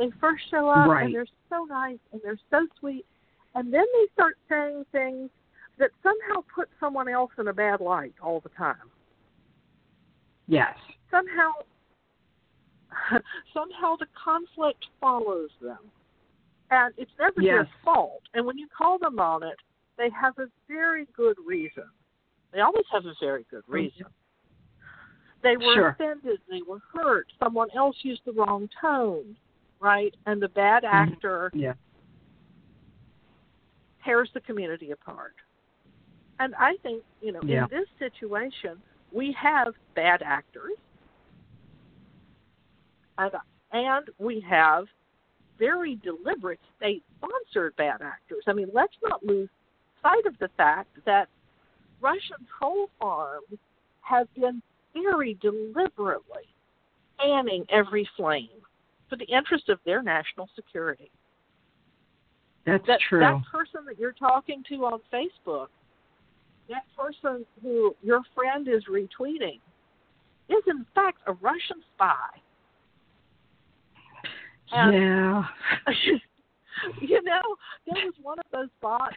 [0.00, 1.04] They first show up right.
[1.04, 3.04] and they're so nice and they're so sweet,
[3.54, 5.28] and then they start saying things
[5.78, 8.88] that somehow put someone else in a bad light all the time.
[10.48, 10.74] Yes.
[11.10, 11.52] Somehow,
[13.52, 15.90] somehow the conflict follows them,
[16.70, 17.52] and it's never yes.
[17.52, 18.22] their fault.
[18.32, 19.56] And when you call them on it,
[19.98, 21.84] they have a very good reason.
[22.54, 24.06] They always have a very good reason.
[25.42, 25.88] They were sure.
[25.88, 26.38] offended.
[26.48, 27.26] They were hurt.
[27.38, 29.36] Someone else used the wrong tone
[29.80, 30.14] right?
[30.26, 31.12] And the bad mm-hmm.
[31.12, 31.72] actor yeah.
[34.04, 35.34] tears the community apart.
[36.38, 37.64] And I think, you know, yeah.
[37.64, 38.78] in this situation,
[39.12, 40.72] we have bad actors,
[43.18, 43.32] and,
[43.72, 44.86] and we have
[45.58, 48.44] very deliberate state sponsored bad actors.
[48.46, 49.50] I mean, let's not lose
[50.02, 51.28] sight of the fact that
[52.00, 53.58] Russian troll farms
[54.00, 54.62] have been
[54.94, 56.48] very deliberately
[57.18, 58.48] fanning every flame
[59.10, 61.10] for the interest of their national security.
[62.64, 63.20] That's that, true.
[63.20, 65.66] That person that you're talking to on Facebook,
[66.68, 69.58] that person who your friend is retweeting,
[70.48, 72.14] is in fact a Russian spy.
[74.72, 75.44] And, yeah.
[77.00, 77.40] you know,
[77.86, 79.16] there was one of those bots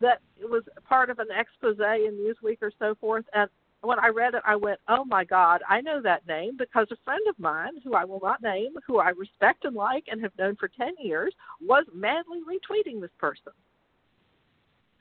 [0.00, 3.48] that was part of an expose in Newsweek or so forth, and
[3.86, 6.96] when I read it, I went, "Oh my God, I know that name because a
[7.04, 10.36] friend of mine, who I will not name, who I respect and like and have
[10.38, 13.52] known for ten years, was madly retweeting this person."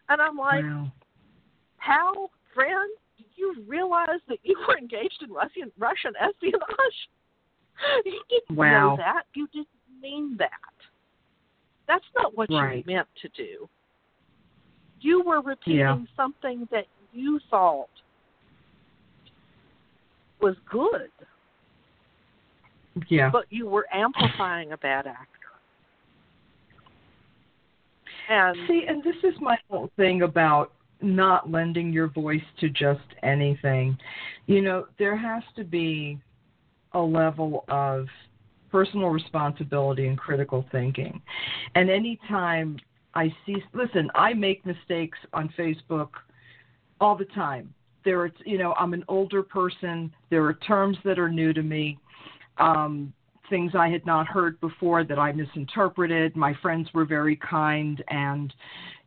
[0.09, 0.91] And I'm like, wow.
[1.77, 6.61] "How, friend, did you realize that you were engaged in Russian Russian espionage?
[8.05, 8.91] You didn't wow.
[8.91, 9.23] know that.
[9.33, 9.67] You didn't
[10.01, 10.49] mean that.
[11.89, 12.77] That's not what right.
[12.77, 13.67] you meant to do.
[15.01, 15.97] You were repeating yeah.
[16.15, 17.89] something that you thought
[20.41, 21.09] was good.
[23.09, 23.29] Yeah.
[23.29, 25.29] But you were amplifying a bad actor.
[28.29, 30.71] And see, and this is my whole thing about
[31.01, 33.97] not lending your voice to just anything.
[34.47, 36.19] You know, there has to be
[36.93, 38.07] a level of
[38.71, 41.21] personal responsibility and critical thinking.
[41.75, 42.77] And anytime
[43.13, 46.09] I see, listen, I make mistakes on Facebook
[46.99, 47.73] all the time.
[48.05, 50.13] There are, you know, I'm an older person.
[50.29, 51.97] There are terms that are new to me,
[52.59, 53.11] um,
[53.49, 56.35] things I had not heard before that I misinterpreted.
[56.35, 58.53] My friends were very kind and,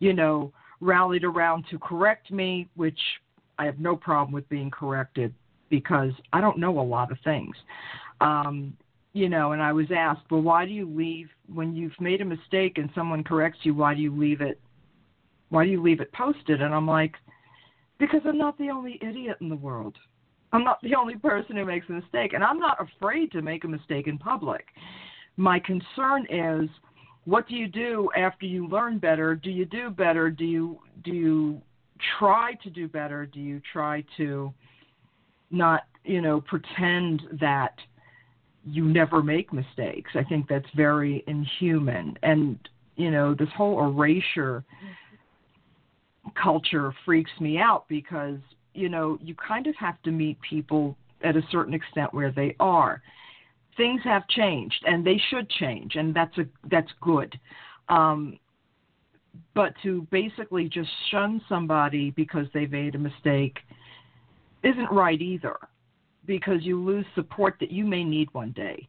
[0.00, 2.98] you know, rallied around to correct me, which
[3.58, 5.32] I have no problem with being corrected
[5.70, 7.56] because I don't know a lot of things.
[8.20, 8.76] Um,
[9.12, 12.24] you know, and I was asked, well, why do you leave when you've made a
[12.24, 13.74] mistake and someone corrects you?
[13.74, 14.60] Why do you leave it?
[15.50, 16.60] Why do you leave it posted?
[16.62, 17.14] And I'm like,
[17.98, 19.96] because I'm not the only idiot in the world.
[20.52, 23.64] I'm not the only person who makes a mistake, and I'm not afraid to make
[23.64, 24.66] a mistake in public.
[25.36, 26.70] My concern is,
[27.24, 29.34] what do you do after you learn better?
[29.34, 30.30] Do you do better?
[30.30, 31.60] Do you do you
[32.18, 33.26] try to do better?
[33.26, 34.52] Do you try to
[35.50, 37.74] not, you know, pretend that
[38.64, 40.10] you never make mistakes.
[40.14, 42.16] I think that's very inhuman.
[42.22, 42.58] And,
[42.96, 44.64] you know, this whole erasure
[46.40, 48.38] culture freaks me out because,
[48.74, 52.54] you know, you kind of have to meet people at a certain extent where they
[52.60, 53.02] are.
[53.76, 57.38] Things have changed and they should change and that's a that's good.
[57.88, 58.38] Um,
[59.54, 63.58] but to basically just shun somebody because they made a mistake
[64.62, 65.56] isn't right either
[66.26, 68.88] because you lose support that you may need one day.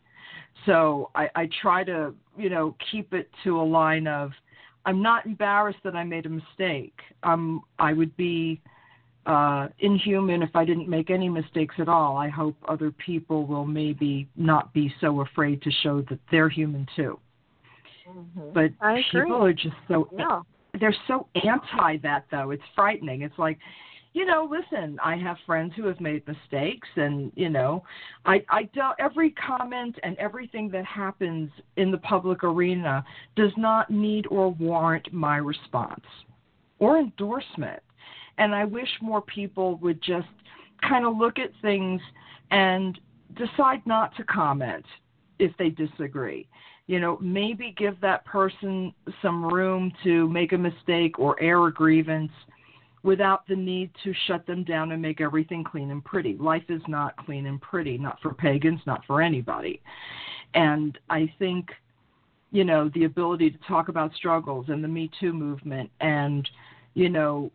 [0.66, 4.32] So I, I try to, you know, keep it to a line of
[4.86, 6.98] I'm not embarrassed that I made a mistake.
[7.24, 8.62] Um, I would be
[9.26, 12.18] uh, inhuman if I didn't make any mistakes at all.
[12.18, 16.88] I hope other people will maybe not be so afraid to show that they're human
[16.96, 17.20] too.
[18.10, 18.54] mm-hmm.
[18.54, 18.72] But
[19.12, 20.42] people are just so yeah.
[20.80, 22.52] they're so anti that though.
[22.52, 23.22] It's frightening.
[23.22, 23.60] It's like
[24.14, 27.84] you know, listen, I have friends who have made mistakes and, you know,
[28.26, 33.04] I I don't every comment and everything that happens in the public arena
[33.36, 36.06] does not need or warrant my response
[36.80, 37.84] or endorsement.
[38.40, 40.28] And I wish more people would just
[40.88, 42.02] kind of look at things
[42.52, 43.00] and
[43.36, 44.86] decide not to comment
[45.38, 46.48] if they disagree.
[46.88, 48.92] You know, maybe give that person
[49.22, 52.32] some room to make a mistake or air a grievance
[53.04, 56.36] without the need to shut them down and make everything clean and pretty.
[56.38, 59.82] Life is not clean and pretty, not for pagans, not for anybody.
[60.54, 61.70] And I think,
[62.52, 66.50] you know, the ability to talk about struggles and the Me Too movement and,
[66.94, 67.52] you know,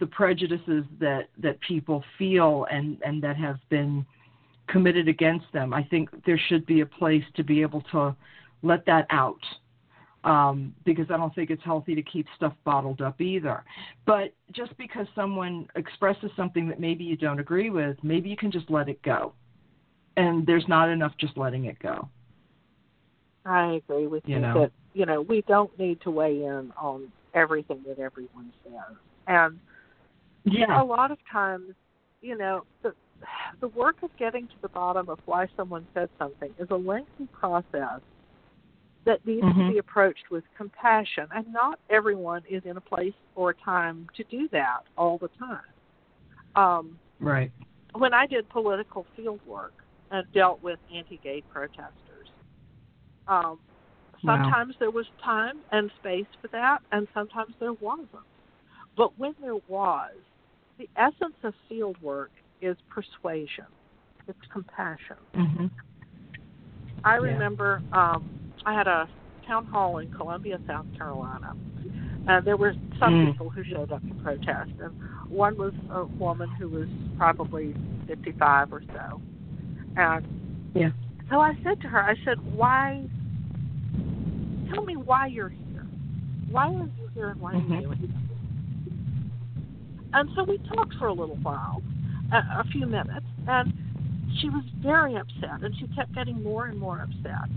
[0.00, 4.06] the prejudices that, that people feel and, and that have been
[4.66, 8.16] committed against them, I think there should be a place to be able to
[8.62, 9.40] let that out
[10.24, 13.64] um, because I don't think it's healthy to keep stuff bottled up either.
[14.06, 18.50] But just because someone expresses something that maybe you don't agree with, maybe you can
[18.50, 19.32] just let it go.
[20.16, 22.08] And there's not enough just letting it go.
[23.44, 24.60] I agree with you, You know.
[24.60, 28.96] that you know we don't need to weigh in on everything that everyone says,
[29.26, 29.58] and
[30.44, 30.82] Yeah.
[30.82, 31.74] a lot of times,
[32.20, 32.94] you know, the
[33.60, 37.26] the work of getting to the bottom of why someone said something is a lengthy
[37.32, 38.00] process
[39.04, 39.66] that needs Mhm.
[39.66, 44.08] to be approached with compassion, and not everyone is in a place or a time
[44.14, 45.60] to do that all the time.
[46.54, 47.50] Um, Right.
[47.94, 49.74] when I did political field work
[50.10, 52.30] and dealt with anti-gay protesters,
[53.26, 53.58] um,
[54.24, 54.78] sometimes wow.
[54.78, 58.08] there was time and space for that, and sometimes there wasn't.
[58.96, 60.14] But when there was,
[60.78, 62.30] the essence of field work
[62.60, 63.66] is persuasion,
[64.28, 65.16] it's compassion.
[65.34, 65.66] Mm-hmm.
[67.04, 67.20] I Yeah.
[67.20, 68.22] remember um,
[68.64, 69.08] I had a
[69.46, 71.52] town hall in Columbia, South Carolina.
[72.28, 73.30] Uh, there were some Mm.
[73.30, 74.92] people who showed up to protest, and
[75.28, 77.74] one was a woman who was probably
[78.06, 79.20] 55 or so.
[79.96, 80.24] And
[80.74, 80.90] Yeah.
[81.28, 83.08] so I said to her, I said, "Why?
[84.70, 85.86] Tell me why you're here.
[86.48, 87.76] Why are you here, and why are Mhm.
[87.76, 88.10] you doing this?"
[90.14, 91.82] And so we talked for a little while,
[92.30, 93.72] a, a few minutes, and
[94.36, 97.48] she was very upset, and she kept getting more and more upset.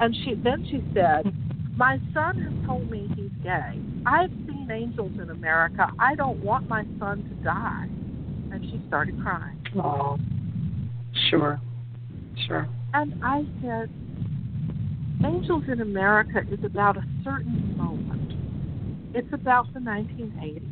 [0.00, 1.32] And she then she said,
[1.76, 3.78] "My son has told me he's gay.
[4.06, 5.88] I've seen angels in America.
[5.98, 7.88] I don't want my son to die."
[8.50, 9.58] And she started crying.
[9.76, 10.18] Oh.
[11.28, 11.60] Sure.
[12.46, 12.66] Sure.
[12.94, 13.88] And I said,
[15.24, 18.32] Angels in America is about a certain moment.
[19.14, 20.62] It's about the 1980s.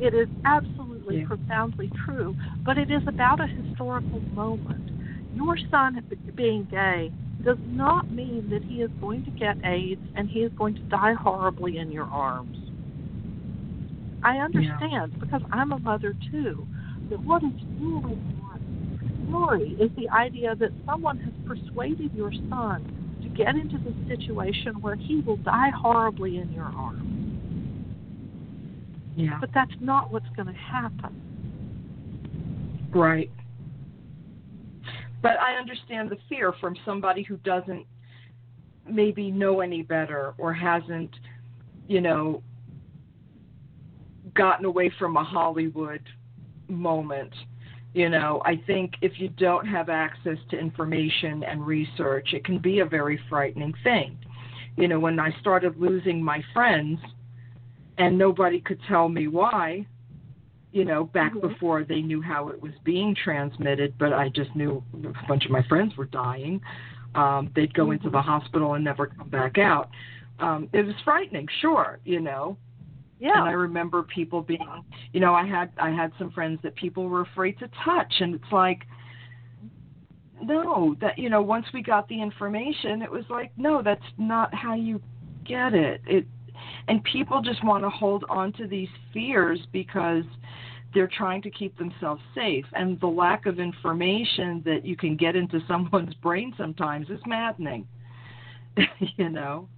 [0.00, 1.26] It is absolutely Yeah.
[1.26, 2.34] profoundly true,
[2.64, 4.90] but it is about a historical moment.
[5.34, 6.02] Your son
[6.34, 7.12] being gay
[7.44, 10.82] does not mean that he is going to get AIDS and he is going to
[10.82, 12.58] die horribly in your arms.
[14.22, 16.66] I understand because I'm a mother too.
[17.10, 18.16] But what is really
[19.32, 22.84] story is the idea that someone has persuaded your son
[23.22, 27.08] to get into this situation where he will die horribly in your arms.
[29.16, 29.38] Yeah.
[29.40, 32.90] But that's not what's going to happen.
[32.94, 33.30] Right.
[35.22, 37.86] But I understand the fear from somebody who doesn't
[38.88, 41.14] maybe know any better or hasn't,
[41.86, 42.42] you know,
[44.34, 46.02] gotten away from a Hollywood
[46.68, 47.32] moment.
[47.94, 52.58] You know, I think if you don't have access to information and research, it can
[52.58, 54.18] be a very frightening thing.
[54.76, 56.98] You know, when I started losing my friends
[57.98, 59.86] and nobody could tell me why,
[60.72, 61.42] you know, back Mhm.
[61.42, 65.50] before they knew how it was being transmitted, but I just knew a bunch of
[65.50, 66.62] my friends were dying.
[67.14, 68.12] Um, they'd go into Mhm.
[68.12, 69.90] the hospital and never come back out.
[70.38, 72.56] Um, it was frightening, sure, you know.
[73.20, 73.38] Yeah.
[73.38, 74.66] And I remember people being,
[75.12, 78.34] you know, I had I had some friends that people were afraid to touch, and
[78.34, 78.86] it's like,
[80.42, 84.52] no, that you know, once we got the information, it was like, no, that's not
[84.52, 85.00] how you
[85.44, 86.00] get it.
[86.06, 86.26] It,
[86.88, 90.24] and people just want to hold on to these fears because
[90.94, 95.36] they're trying to keep themselves safe, and the lack of information that you can get
[95.36, 97.86] into someone's brain sometimes is maddening.
[99.18, 99.68] you know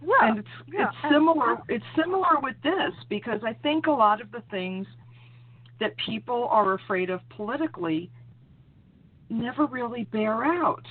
[0.00, 0.28] Yeah.
[0.28, 4.20] and it's yeah, it's and- similar it's similar with this because I think a lot
[4.20, 4.86] of the things
[5.80, 8.08] that people are afraid of politically
[9.28, 10.84] never really bear out.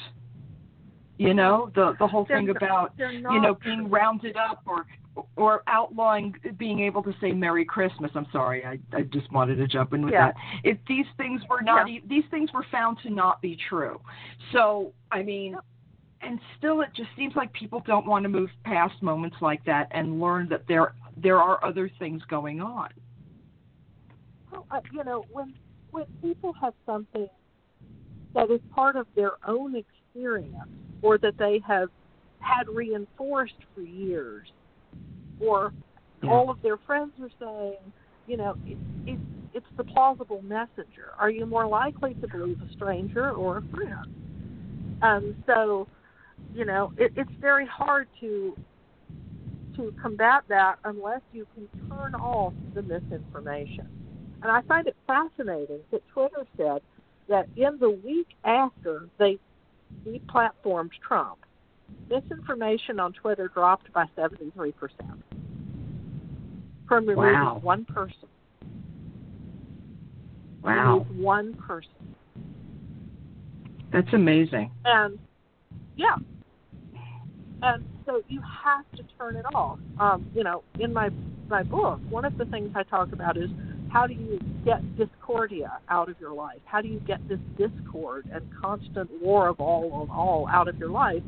[1.17, 4.85] You know, the the whole They're thing about you know being rounded up or
[5.35, 8.11] or outlawing being able to say Merry Christmas.
[8.15, 10.27] I'm sorry, I I just wanted to jump in with Yeah.
[10.27, 10.35] that.
[10.63, 11.95] If these things were not Yeah.
[11.97, 13.99] e- these things were found to not be true.
[14.51, 15.57] So I mean,
[16.21, 19.87] and still it just seems like people don't want to move past moments like that
[19.91, 22.89] and learn that there there are other things going on.
[24.51, 25.53] Well, uh, you know, when
[25.91, 27.27] when people have something
[28.35, 30.53] that is part of their own experience,
[31.01, 31.89] or that they have
[32.39, 34.47] had reinforced for years,
[35.39, 35.73] or
[36.21, 36.31] Yeah.
[36.31, 37.77] all of their friends are saying,
[38.27, 38.77] you know, it,
[39.07, 39.19] it,
[39.53, 41.13] it's the plausible messenger.
[41.17, 44.99] Are you more likely to believe a stranger or a friend?
[45.01, 45.87] Um, so,
[46.53, 48.57] you know, it, it's very hard to
[49.75, 53.87] to combat that unless you can turn off the misinformation.
[54.41, 56.81] And I find it fascinating that Twitter said
[57.29, 59.37] that in the week after they
[60.05, 61.39] deplatformed Trump,
[62.09, 64.73] misinformation on Twitter dropped by 73%
[66.87, 67.59] from removing Wow.
[67.61, 68.27] one person.
[70.63, 71.91] Wow, Remove one person.
[73.91, 74.69] that's amazing.
[74.85, 75.17] And
[75.95, 76.15] yeah.
[77.61, 79.79] And so you have to turn it off.
[79.99, 81.09] Um, you know, in my
[81.49, 83.49] my book, one of the things I talk about is
[83.89, 86.59] how do you get discordia out of your life?
[86.65, 90.77] How do you get this discord and constant war of all on all out of
[90.77, 91.23] your life?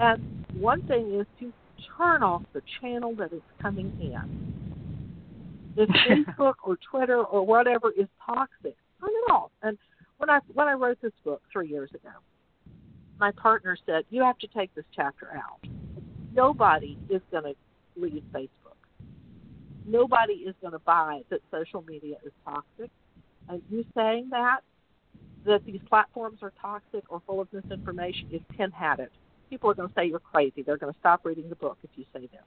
[0.00, 1.52] And one thing is to
[1.96, 4.54] turn off the channel that is coming in.
[5.76, 5.88] If
[6.28, 9.50] Facebook or Twitter or whatever is toxic, turn it off.
[9.62, 9.76] And
[10.16, 12.10] when I when I wrote this book three years ago,
[13.18, 15.60] my partner said, You have to take this chapter out.
[16.34, 17.54] Nobody is going to
[17.96, 18.48] leave Facebook.
[19.86, 22.90] Nobody is going to buy that social media is toxic.
[23.48, 24.60] And you saying that,
[25.44, 29.10] that these platforms are toxic or full of misinformation, is pinheaded.
[29.50, 30.62] People are going to say you're crazy.
[30.62, 32.40] They're going to stop reading the book if you say this.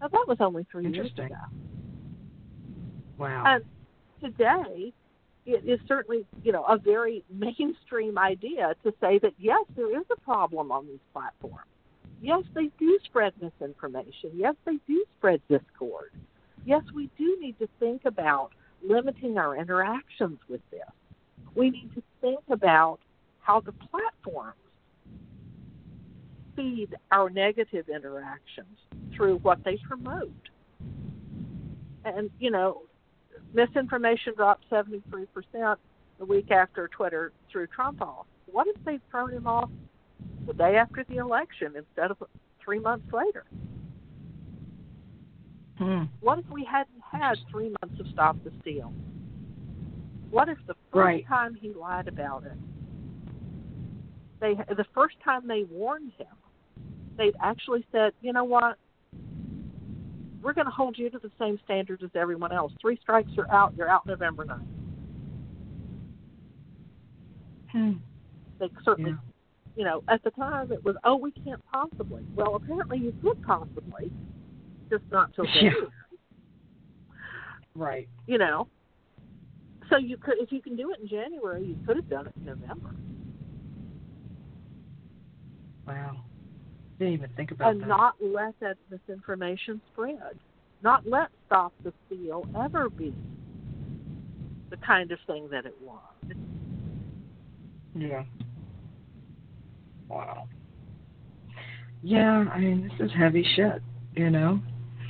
[0.00, 1.34] Now that was only three years ago.
[3.18, 3.44] Wow.
[3.46, 3.64] And
[4.22, 4.92] today,
[5.46, 10.06] it is certainly you know a very mainstream idea to say that yes, there is
[10.10, 11.66] a problem on these platforms.
[12.22, 14.30] Yes, they do spread misinformation.
[14.34, 16.12] Yes, they do spread discord.
[16.66, 20.80] Yes, we do need to think about limiting our interactions with this.
[21.54, 23.00] We need to think about
[23.40, 24.56] how the platforms
[26.60, 28.78] feed our negative interactions
[29.16, 30.32] through what they promote.
[32.04, 32.82] And, you know,
[33.54, 35.76] misinformation dropped 73%
[36.18, 38.26] the week after Twitter threw Trump off.
[38.46, 39.70] What if they'd thrown him off
[40.46, 42.18] the day after the election instead of
[42.62, 43.44] three months later?
[45.78, 46.04] Hmm.
[46.20, 48.92] What if we hadn't had three months of Stop the Steal?
[50.30, 51.26] What if the first Right.
[51.26, 52.58] time he lied about it,
[54.40, 56.26] they the first time they warned him,
[57.20, 58.76] they'd actually said, you know what?
[60.42, 62.72] We're going to hold you to the same standards as everyone else.
[62.80, 63.74] Three strikes, you're out.
[63.76, 64.66] You're out November 9th.
[67.72, 67.92] Hmm.
[68.58, 69.16] They certainly, Yeah.
[69.76, 72.22] you know, at the time it was, oh, we can't possibly.
[72.34, 74.10] Well, apparently you could possibly,
[74.88, 75.70] just not till Yeah.
[75.70, 75.86] January.
[77.74, 78.08] Right.
[78.26, 78.66] You know,
[79.90, 82.32] so you could, if you can do it in January, you could have done it
[82.36, 82.94] in November,
[85.86, 86.24] Wow.
[87.00, 87.88] Didn't even think about and that.
[87.88, 90.38] not let that misinformation spread.
[90.82, 93.14] Not let stop the steal ever be
[94.68, 95.98] the kind of thing that it was.
[97.94, 98.24] Yeah.
[100.10, 100.46] Wow.
[102.02, 103.80] Yeah, I mean, this is heavy shit.
[104.14, 104.60] You know,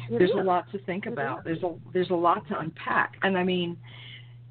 [0.09, 1.43] It there's a lot to think about.
[1.43, 3.76] There's a there's a lot to unpack, and I mean,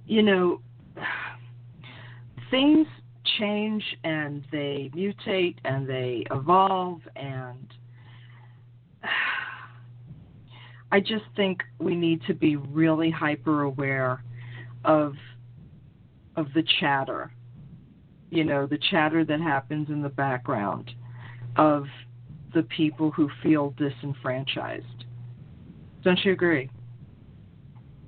[0.07, 0.59] you know,
[2.51, 2.85] things
[3.37, 7.67] change and they mutate and they evolve, and
[10.91, 14.23] I just think we need to be really hyper aware
[14.85, 15.13] of
[16.35, 17.31] of the chatter
[18.31, 20.91] you know, the chatter that happens in the background
[21.55, 21.85] of
[22.53, 25.05] the people who feel disenfranchised.
[26.03, 26.69] Don't you agree?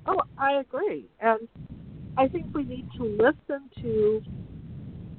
[0.06, 1.06] Oh, I agree.
[1.20, 1.48] And
[2.16, 4.22] I think we need to listen to,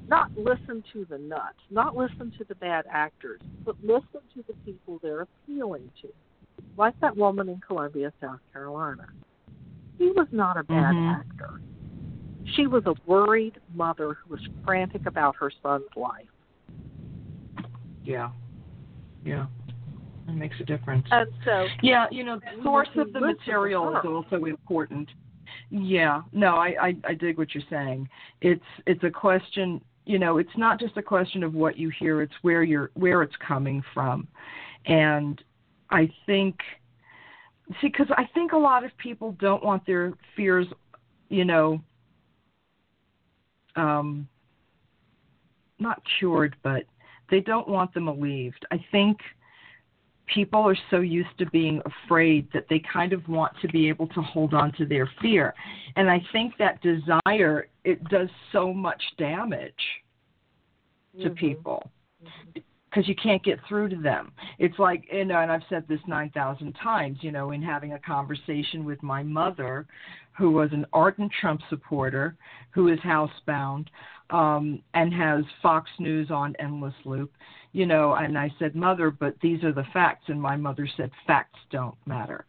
[0.08, 4.54] not listen to the nuts, not listen to the bad actors, but listen to the
[4.64, 6.08] people they're appealing to.
[6.76, 9.06] Like that woman in Columbia, South Carolina.
[9.98, 11.20] She was not a bad Mhm.
[11.20, 11.60] actor.
[12.54, 16.28] She was a worried mother who was frantic about her son's life.
[18.04, 18.30] Yeah.
[19.24, 19.46] Yeah.
[20.28, 21.06] It makes a difference.
[21.10, 24.44] And so, Yeah, you know, the source of the to listen to material is also
[24.44, 25.10] important.
[25.70, 28.08] Yeah, no, I, I I dig what you're saying.
[28.40, 32.22] It's it's a question, you know, it's not just a question of what you hear;
[32.22, 34.28] it's where you're where it's coming from,
[34.86, 35.42] and
[35.90, 36.56] I think,
[37.80, 40.66] see, because I think a lot of people don't want their fears,
[41.28, 41.80] you know,
[43.76, 44.28] um,
[45.78, 46.84] not cured, but
[47.30, 48.64] they don't want them alleviated.
[48.70, 49.18] I think
[50.26, 54.06] people are so used to being afraid that they kind of want to be able
[54.08, 55.54] to hold on to their fear.
[55.96, 60.02] And I think that desire it does so much damage
[61.20, 61.36] to Mhm.
[61.36, 61.90] people
[62.94, 64.32] because you can't get through to them.
[64.58, 67.98] It's like, you know, and I've said this 9,000 times, you know, in having a
[67.98, 69.86] conversation with my mother,
[70.32, 72.36] who was an ardent Trump supporter,
[72.70, 73.88] who is housebound,
[74.30, 77.32] um, and has Fox News on endless loop,
[77.74, 80.26] you know, and I said, Mother, but these are the facts.
[80.28, 82.46] And my mother said, Facts don't matter.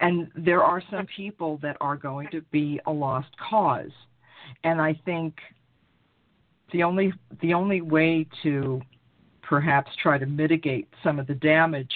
[0.00, 3.90] And there are some people that are going to be a lost cause.
[4.64, 5.34] And I think
[6.72, 7.12] the only
[7.42, 8.80] the only way to
[9.42, 11.92] perhaps try to mitigate some of the damage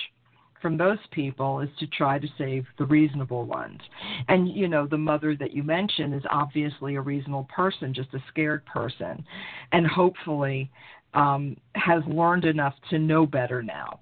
[0.61, 3.81] from those people is to try to save the reasonable ones.
[4.29, 8.23] And you know, the mother that you mentioned is obviously a reasonable person, just a
[8.29, 9.25] scared person,
[9.73, 10.71] and hopefully
[11.15, 14.01] um, has learned enough to know better now.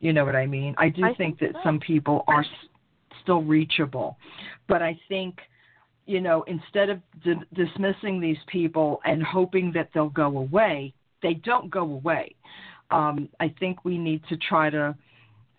[0.00, 0.74] You know what I mean?
[0.78, 1.60] I do I think, think that so.
[1.64, 2.46] some people are s-
[3.22, 4.16] still reachable,
[4.68, 5.38] but I think
[6.06, 10.92] you know, instead of d- dismissing these people and hoping that they'll go away,
[11.22, 12.34] they don't go away.
[12.90, 14.94] Um, I think we need to try to,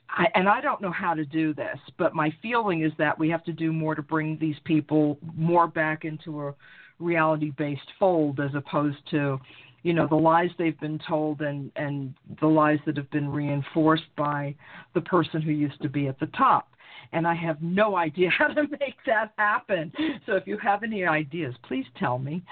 [0.10, 3.30] I, and I don't know how to do this, but my feeling is that we
[3.30, 6.54] have to do more to bring these people more back into a
[7.00, 9.40] reality based fold as opposed to,
[9.86, 14.10] you know, the lies they've been told and, and the lies that have been reinforced
[14.18, 14.56] by
[14.96, 16.70] the person who used to be at the top
[17.14, 19.92] and I have no idea how to make that happen.
[20.26, 22.44] So if you have any ideas, please tell me.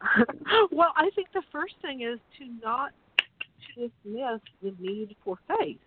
[0.70, 2.92] well, I think the first thing is to not
[3.74, 5.78] to dismiss the need for faith.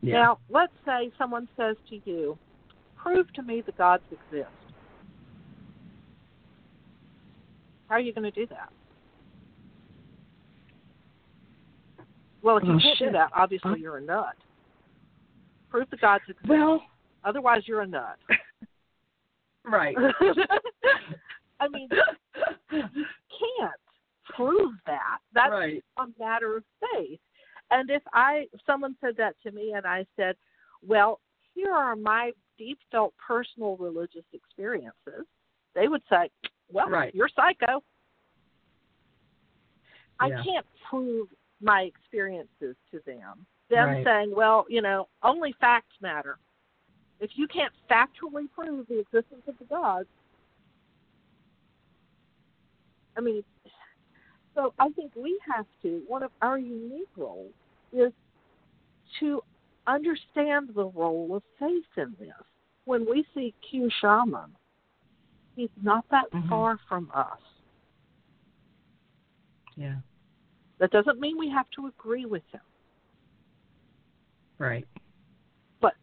[0.00, 0.14] Yeah.
[0.14, 2.38] Now, let's say someone says to you,
[2.96, 4.59] "Prove to me the gods exist."
[7.90, 8.72] How are you going to do that?
[12.40, 13.08] Well, if you Oh, can't shit.
[13.08, 13.76] do that, obviously Huh?
[13.76, 14.36] you're a nut.
[15.68, 16.48] Prove the gods exist.
[16.48, 16.82] well,
[17.24, 18.18] Otherwise, you're a nut.
[19.64, 19.94] right.
[21.60, 21.88] I mean,
[22.70, 23.80] you can't
[24.24, 25.18] prove that.
[25.34, 25.84] That's right.
[25.98, 26.64] a matter of
[26.94, 27.20] faith.
[27.70, 30.36] And if I someone said that to me and I said,
[30.82, 31.20] Well,
[31.54, 35.26] here are my deep felt personal religious experiences,
[35.74, 36.30] they would say,
[36.72, 37.14] Well, Right.
[37.14, 37.82] you're psycho.
[40.18, 41.28] I can't prove
[41.60, 43.46] my experiences to them.
[43.68, 44.04] Them Right.
[44.04, 46.38] saying, Well, you know, only facts matter.
[47.20, 50.08] If you can't factually prove the existence of the gods,
[53.16, 53.44] I mean,
[54.54, 57.52] so I think we have to, one of our unique roles
[57.92, 58.12] is
[59.18, 59.42] to
[59.86, 62.32] understand the role of faith in this.
[62.84, 64.56] When we see Q Shaman,
[65.60, 66.48] he's not that Mhm.
[66.48, 67.40] far from us.
[69.76, 70.00] Yeah.
[70.78, 72.62] That doesn't mean we have to agree with him.
[74.56, 74.88] Right.
[75.80, 75.94] But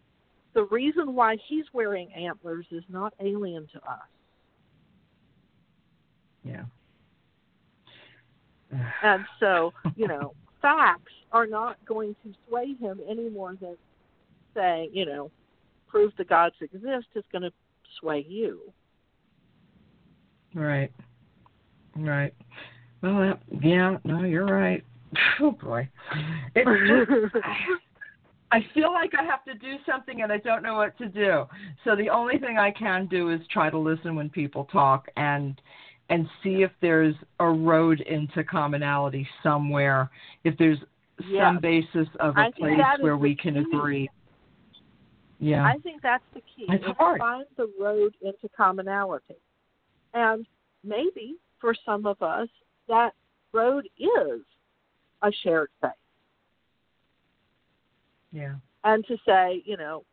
[0.54, 4.08] the reason why he's wearing antlers is not alien to us.
[6.44, 6.66] Yeah.
[9.02, 13.78] And so, you know, facts are not going to sway him any more than
[14.54, 15.32] saying, you know,
[15.88, 17.54] prove the gods exist is going to
[18.00, 18.74] sway you.
[20.58, 20.92] Right.
[21.96, 22.34] Right.
[23.04, 24.84] Well, that, yeah, no, you're right.
[25.40, 25.88] Oh boy,
[26.56, 27.46] it's just
[28.52, 31.46] I feel like I have to do something and I don't know what to do.
[31.84, 35.62] So the only thing I can do is try to listen when people talk and
[36.10, 40.10] and see if there's a road into commonality somewhere.
[40.44, 40.80] If there's
[41.38, 43.60] some basis of a I place where we can key.
[43.60, 44.10] agree.
[45.40, 45.64] Yeah.
[45.64, 46.66] I think that's the key.
[46.68, 47.20] It's hard.
[47.20, 49.36] Find the road into commonality.
[50.14, 50.46] And
[50.84, 52.48] maybe for some of us,
[52.88, 53.14] that
[53.54, 54.42] road is
[55.22, 55.92] a shared faith.
[58.32, 58.56] yeah.
[58.84, 60.04] And to say, you know,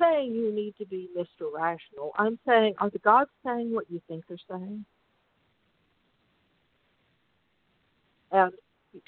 [0.00, 1.52] saying you need to be Mr.
[1.52, 4.84] Rational, I'm saying, are the gods saying what you think they're saying?
[8.32, 8.52] And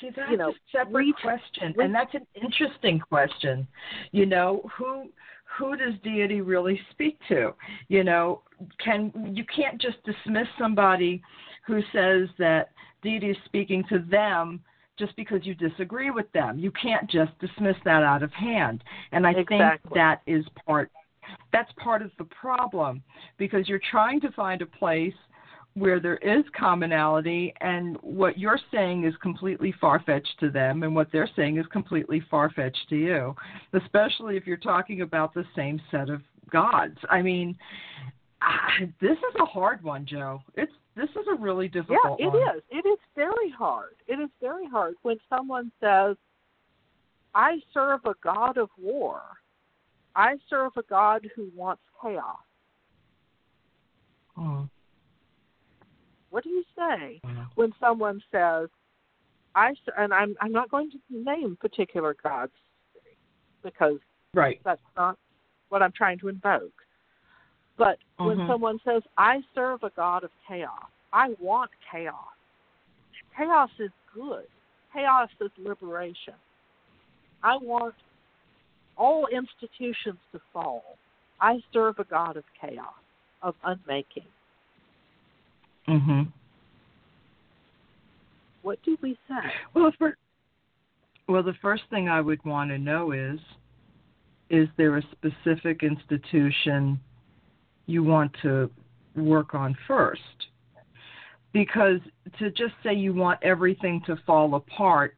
[0.01, 3.67] See, that's you know, a separate question, and that's an interesting question.
[4.13, 5.11] You know, who
[5.59, 7.55] who does deity really speak to?
[7.89, 8.43] You know,
[8.83, 11.23] can you can't just dismiss somebody
[11.67, 12.71] who says that
[13.03, 14.61] deity is speaking to them
[14.99, 16.59] just because you disagree with them.
[16.59, 18.85] You can't just dismiss that out of hand.
[19.13, 19.59] And I Exactly.
[19.59, 20.91] think that is part
[21.53, 23.03] that's part of the problem
[23.39, 25.15] because you're trying to find a place
[25.75, 30.95] where there is commonality and what you're saying is completely far fetched to them and
[30.95, 33.35] what they're saying is completely far fetched to you,
[33.73, 36.21] especially if you're talking about the same set of
[36.51, 36.99] gods.
[37.09, 37.57] I mean,
[38.43, 38.69] ah,
[39.01, 40.43] this is a hard one, Jo.
[40.55, 42.57] It's this is a really yeah, difficult it one.
[42.57, 42.63] is.
[42.71, 43.95] It is very hard.
[44.07, 46.17] It is very hard when someone says,
[47.35, 49.23] I serve a God of war.
[50.15, 52.37] I serve a God who wants chaos.
[54.37, 54.69] Oh,
[56.33, 57.47] What do you say wow.
[57.57, 58.69] when someone says,
[59.55, 62.53] I and I'm I'm not going to name particular gods
[63.63, 63.99] because
[64.35, 64.59] Right.
[64.65, 65.19] that's not
[65.69, 66.73] what I'm trying to invoke.
[67.77, 68.47] But when Mhm.
[68.47, 72.17] someone says, I serve a God of chaos, I want chaos.
[73.37, 74.47] Chaos is good.
[74.95, 76.35] Chaos is liberation.
[77.43, 77.95] I want
[78.97, 80.97] all institutions to fall.
[81.41, 82.95] I serve a God of chaos,
[83.43, 84.29] of unmaking.
[85.89, 86.33] Mhm.
[88.63, 89.53] What do we say?
[89.75, 90.17] Well, for,
[91.29, 93.41] well, the first thing I would want to know is
[94.51, 97.01] is there a specific institution
[97.87, 98.71] you want to
[99.17, 100.21] work on first?
[101.53, 102.01] Because
[102.39, 105.17] to just say you want everything to fall apart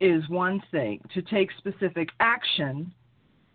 [0.00, 1.00] is one thing.
[1.14, 2.92] To take specific action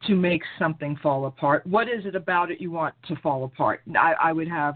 [0.08, 3.82] to make something fall apart, what is it about it you want to fall apart?
[3.98, 4.76] I, I would have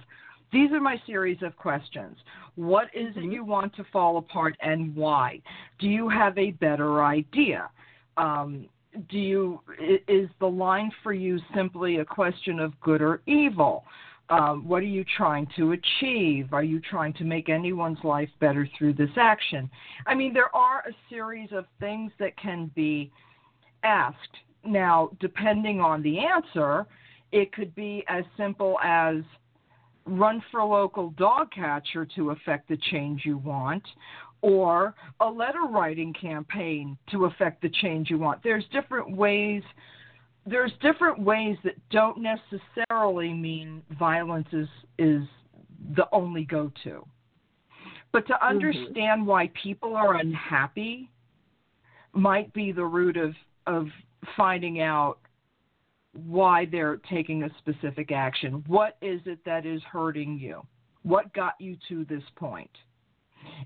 [0.51, 2.17] these are my series of questions.
[2.55, 3.31] What is it Mhm.
[3.33, 5.41] you want to fall apart and why?
[5.79, 7.69] Do you have a better idea?
[8.15, 8.67] Um,
[9.09, 9.61] do you
[10.07, 13.85] is the line for you simply a question of good or evil?
[14.29, 16.53] Um, what are you trying to achieve?
[16.53, 19.69] Are you trying to make anyone's life better through this action?
[20.05, 23.11] I mean, there are a series of things that can be
[23.83, 24.35] asked.
[24.65, 26.85] Now, depending on the answer,
[27.31, 29.17] it could be as simple as
[30.07, 33.83] run for local dog catcher to affect the change you want
[34.41, 38.41] or a letter writing campaign to affect the change you want.
[38.43, 39.63] There's different ways
[40.49, 45.23] there's different ways that don't necessarily mean violence is is
[45.95, 47.05] the only go to.
[48.11, 48.47] But to Mm-hmm.
[48.47, 51.11] understand why people are unhappy
[52.13, 53.33] might be the root of
[53.65, 53.87] of
[54.35, 55.19] finding out
[56.13, 58.63] why they're taking a specific action.
[58.67, 60.65] What is it that is hurting you?
[61.03, 62.71] What got you to this point?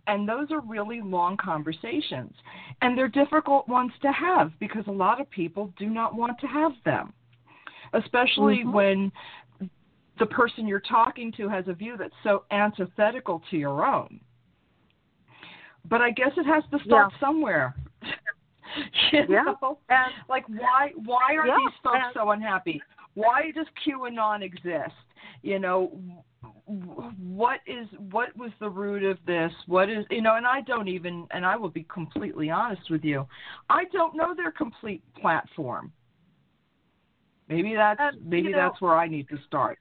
[0.08, 2.34] And those are really long conversations.
[2.82, 6.48] And they're difficult ones to have because a lot of people do not want to
[6.48, 7.14] have them,
[7.94, 8.72] especially Mhm.
[8.74, 9.12] when
[10.18, 14.20] the person you're talking to has a view that's so antithetical to your own.
[15.86, 17.20] But I guess it has to start Yeah.
[17.20, 17.76] somewhere.
[19.12, 19.44] you Yeah.
[19.62, 19.80] know?
[19.90, 22.82] And Like why why are Yeah, these folks and- so unhappy?
[23.14, 24.96] Why does QAnon exist?
[25.42, 26.00] You know,
[26.66, 29.52] what is what was the root of this?
[29.68, 30.36] What is you know?
[30.36, 33.28] And I don't even and I will be completely honest with you.
[33.70, 35.92] I don't know their complete platform.
[37.50, 39.78] Maybe that's And, maybe you know- that's where I need to start.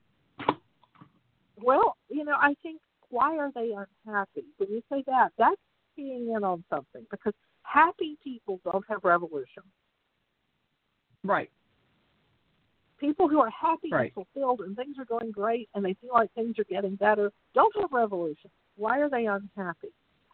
[1.57, 3.71] Well, you know, I think why are they
[4.05, 4.45] unhappy?
[4.57, 5.61] When you say that, that's
[5.95, 7.33] keying in on something because
[7.63, 9.63] happy people don't have revolution.
[11.23, 11.51] Right.
[12.99, 14.03] People who are happy Right.
[14.05, 17.31] and fulfilled and things are going great and they feel like things are getting better
[17.53, 18.49] don't have revolution.
[18.75, 19.89] Why are they unhappy?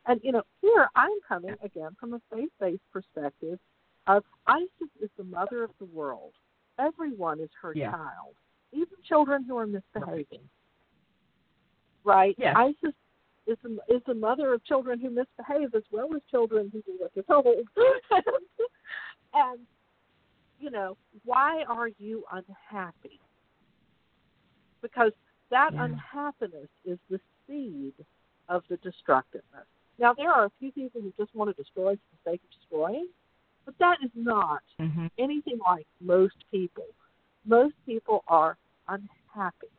[0.06, 3.60] And you know, here I'm coming again from a faith-based perspective
[4.08, 6.34] of Isis is the mother of the world.
[6.80, 7.92] Everyone is her Yeah.
[7.92, 8.36] child,
[8.72, 10.50] even children who are misbehaving.
[12.04, 12.36] Right?
[12.38, 12.56] Yes.
[12.56, 12.96] Isis
[13.48, 16.96] is the, is the mother of children who misbehave as well as children who do
[16.98, 17.46] what they're told.
[19.34, 19.60] and
[20.60, 23.20] you know, why are you unhappy?
[24.82, 25.12] Because
[25.50, 25.86] that Yeah.
[25.86, 27.94] unhappiness is the seed
[28.50, 29.68] of the destructiveness.
[30.00, 32.50] Now, there are a few people who just want to destroy for the sake of
[32.52, 33.08] destroying,
[33.66, 35.10] but that is not Mhm.
[35.18, 36.88] anything like most people.
[37.46, 39.72] Most people are unhappy.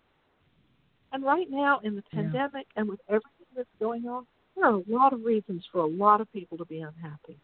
[1.12, 2.22] And right now, in the Yeah.
[2.22, 4.24] pandemic and with everything that's going on,
[4.56, 7.36] there are a lot of reasons for a lot of people to be unhappy.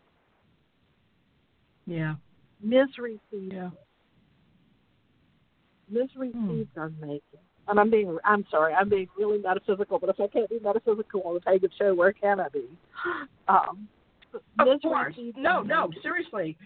[1.87, 2.15] Yeah.
[2.63, 3.71] Misery seeds Yeah.
[5.89, 6.49] misery Hmm.
[6.49, 7.41] seeds unmaking.
[7.69, 11.23] And I'm being I'm sorry, I'm being really metaphysical, but if I can't be metaphysical
[11.25, 12.67] on the pagan show, where can I be?
[13.49, 13.89] Um
[14.59, 15.15] Of course.
[15.37, 16.57] No, no, seriously.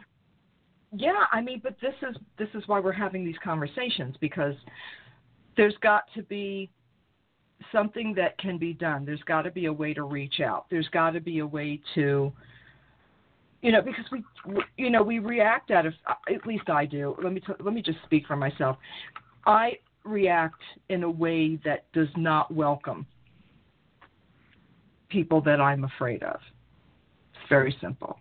[0.93, 4.55] Yeah, I mean, but this is this is why we're having these conversations because
[5.57, 6.71] there's got to be
[7.73, 9.05] something that can be done.
[9.05, 10.67] There's got to be a way to reach out.
[10.71, 12.33] There's got to be a way to
[13.61, 14.23] you know, because we
[14.77, 15.95] you know, we react out of
[16.33, 17.17] at least I do.
[17.23, 18.77] Let me t- let me just speak for myself.
[19.47, 23.07] I react in a way that does not welcome
[25.09, 26.39] people that I'm afraid of.
[27.33, 28.19] It's very simple.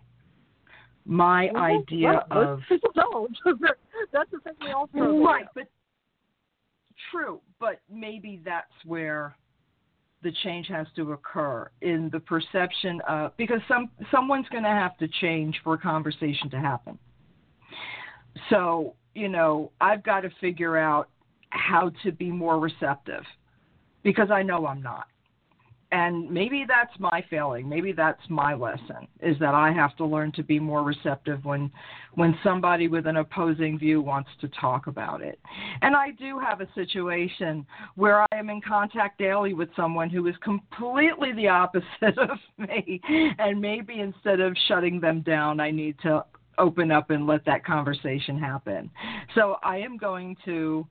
[1.04, 3.36] My Well, idea right, of people don't.
[4.12, 5.68] That's the thing we all right, but
[7.10, 9.36] true, but maybe that's where
[10.22, 14.96] the change has to occur in the perception of because some someone's going to have
[14.98, 16.98] to change for a conversation to happen.
[18.50, 21.08] So, you know, I've got to figure out
[21.50, 23.24] how to be more receptive
[24.02, 25.06] because I know I'm not.
[25.90, 27.66] And maybe that's my failing.
[27.68, 31.70] Maybe that's my lesson is that I have to learn to be more receptive when
[32.14, 35.38] when somebody with an opposing view wants to talk about it.
[35.82, 37.64] And I do have a situation
[37.94, 41.86] where I am in contact daily with someone who is completely the opposite
[42.18, 43.00] of me.
[43.38, 46.24] And maybe instead of shutting them down, I need to
[46.58, 48.90] open up and let that conversation happen.
[49.34, 50.86] So I am going to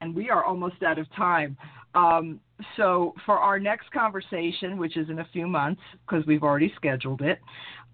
[0.00, 1.56] and we are almost out of time.
[1.94, 2.40] Um,
[2.76, 7.20] so for our next conversation, which is in a few months because we've already scheduled
[7.20, 7.38] it,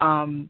[0.01, 0.49] um,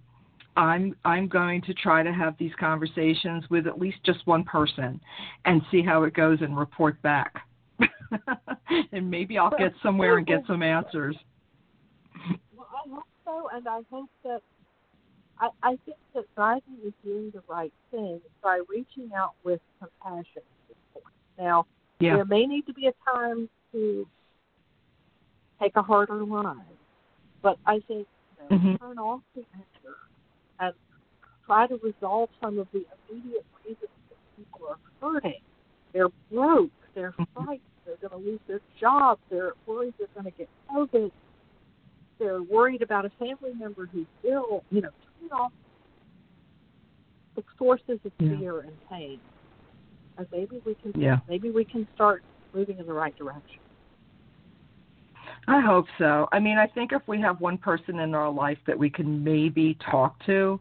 [0.56, 5.00] I'm I'm going to try to have these conversations with at least just one person
[5.44, 7.34] and see how it goes and report back.
[8.92, 11.16] and maybe I'll get somewhere and get some answers.
[12.56, 14.42] Well, I hope so, and I hope that
[15.40, 20.42] I, I think that Biden is doing the right thing by reaching out with compassion.
[21.36, 21.66] Now,
[21.98, 22.14] Yeah.
[22.16, 24.06] there may need to be a time to
[25.60, 26.78] take a harder line,
[27.42, 28.78] but I think you know, Mhm.
[28.78, 29.96] turn off the anger
[30.60, 30.74] and
[31.46, 35.40] try to resolve some of the immediate reasons that people are hurting.
[35.92, 36.70] They're broke.
[36.94, 37.26] They're Mhm.
[37.34, 37.60] frightened.
[37.84, 39.18] They're going to lose their job.
[39.28, 41.12] They're worried they're going to get COVID.
[42.18, 44.64] They're worried about a family member who's ill.
[44.70, 45.52] You know, turn off
[47.34, 48.38] the sources of Yeah.
[48.38, 49.20] fear and pain,
[50.16, 51.20] and maybe we can Yeah.
[51.28, 52.22] maybe we can start
[52.52, 53.60] moving in the right direction.
[55.46, 56.28] I hope so.
[56.32, 59.22] I mean, I think if we have one person in our life that we can
[59.22, 60.58] maybe talk to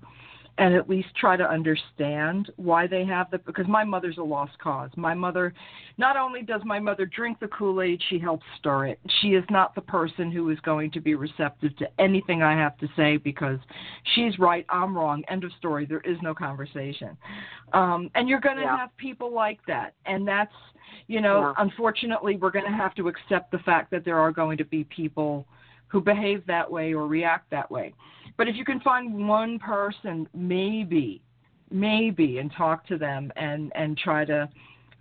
[0.60, 4.58] and at least try to understand why they have the because my mother's a lost
[4.60, 4.91] cause.
[4.95, 5.54] My mother
[5.97, 8.99] not only does my mother drink the Kool-Aid, she helps stir it.
[9.22, 12.78] She is not the person who is going to be receptive to anything I have
[12.80, 13.58] to say because
[14.14, 15.24] she's right, I'm wrong.
[15.28, 15.86] End of story.
[15.86, 17.18] There is no conversation.
[17.74, 18.78] Um and you're going to Yeah.
[18.78, 19.93] have people like that.
[20.06, 20.54] And that's
[21.08, 21.54] you know, Yeah.
[21.58, 24.84] unfortunately, we're going to have to accept the fact that there are going to be
[24.86, 25.47] people
[25.94, 27.94] who behave that way or react that way.
[28.36, 31.22] But if you can find one person, maybe,
[31.70, 34.50] maybe, and talk to them and and try to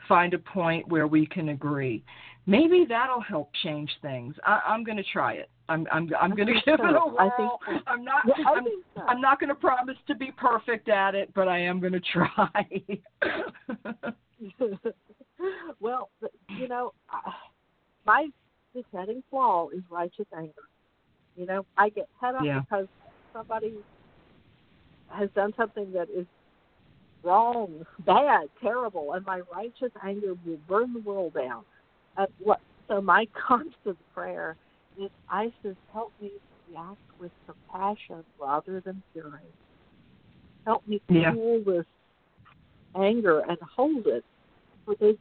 [0.07, 2.05] find a point where we can agree,
[2.45, 4.35] maybe that'll help change things.
[4.45, 5.49] I, I'm going to try it.
[5.71, 7.17] I'm I'm I'm going to give it a so.
[7.19, 7.59] I think whirl.
[7.67, 7.73] so.
[7.87, 8.23] I'm not.
[8.27, 8.65] Yeah, I'm,
[8.95, 9.03] so.
[9.09, 12.01] I'm not going to promise to be perfect at it, but I am going to
[12.01, 12.67] try.
[15.81, 16.11] well,
[16.59, 17.33] you know, I-
[18.05, 18.29] my
[18.75, 20.53] besetting flaw is righteous anger.
[21.37, 22.61] You know, I get head up Yeah.
[22.61, 22.87] because
[23.33, 23.75] somebody
[25.09, 26.27] has done something that is
[27.25, 31.65] wrong, bad, terrible, and my righteous anger will burn the world down.
[32.17, 32.61] Uh, what?
[32.89, 34.57] So my constant prayer
[35.01, 39.55] is, Isis, help me to react with compassion rather than fury.
[40.67, 41.33] Help me Yeah.
[41.33, 41.87] cool this
[42.95, 44.25] anger and hold it
[44.85, 45.17] for those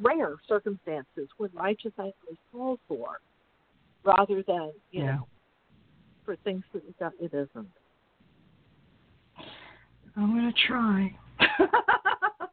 [0.00, 3.18] rare circumstances when righteous anger is called for,
[4.04, 5.16] rather than you Yeah.
[5.16, 5.26] know
[6.24, 6.64] for things
[6.98, 7.68] that it isn't.
[10.16, 11.16] I'm going to try.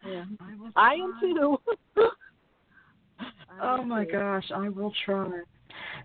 [0.05, 0.23] Yeah.
[0.75, 1.57] I, I am too.
[3.59, 4.11] Oh my too.
[4.11, 5.41] gosh, I will try.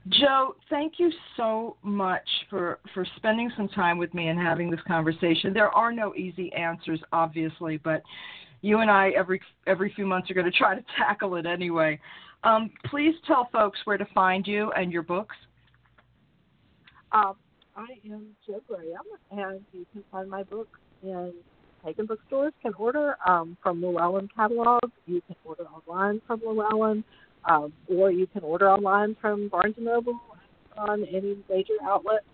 [0.08, 4.80] Jo, thank you so much for for spending some time with me and having this
[4.86, 5.52] conversation.
[5.52, 8.02] There are no easy answers, obviously, but
[8.62, 12.00] you and I every every few months are going to try to tackle it anyway.
[12.44, 15.36] Um, please tell folks where to find you and your books.
[17.12, 17.34] Um,
[17.76, 21.32] I am Jo Graham, and you can find my books in
[21.84, 22.52] Pagan bookstores.
[22.62, 24.82] Can order um, from Llewellyn catalog.
[25.06, 27.04] You can order online from Llewellyn,
[27.48, 30.18] um, or you can order online from Barnes and Noble
[30.76, 32.24] on any major outlet.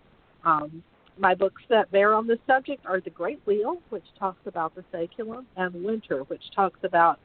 [0.43, 0.83] Um,
[1.17, 4.83] my books that bear on this subject are The Great Wheel, which talks about the
[4.93, 7.19] saeculum, and Winter, which talks about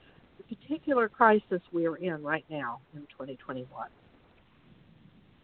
[0.48, 3.66] particular crisis we're in right now in 2021.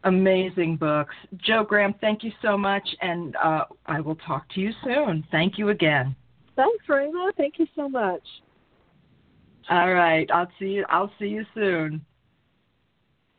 [0.04, 1.14] Amazing books.
[1.44, 5.24] Jo Graham, thank you so much, and uh, I will talk to you soon.
[5.30, 6.16] Thank you again.
[6.56, 7.32] Thanks, Raina.
[7.36, 8.22] Thank you so much.
[9.68, 10.86] All right, I'll see you.
[10.88, 12.04] I'll see you soon.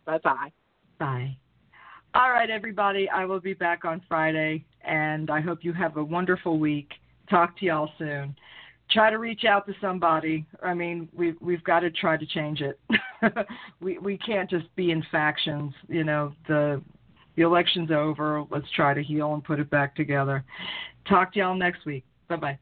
[0.05, 0.51] Bye bye.
[0.99, 1.35] Bye.
[2.13, 3.09] All right, everybody.
[3.09, 6.89] I will be back on Friday, and I hope you have a wonderful week.
[7.29, 8.35] Talk to y'all soon.
[8.91, 10.45] Try to reach out to somebody.
[10.61, 12.79] I mean, we've we've got to try to change it.
[13.79, 15.73] we we can't just be in factions.
[15.87, 16.81] You know, the
[17.35, 18.43] the election's over.
[18.49, 20.43] Let's try to heal and put it back together.
[21.07, 22.03] Talk to y'all next week.
[22.27, 22.59] Bye bye.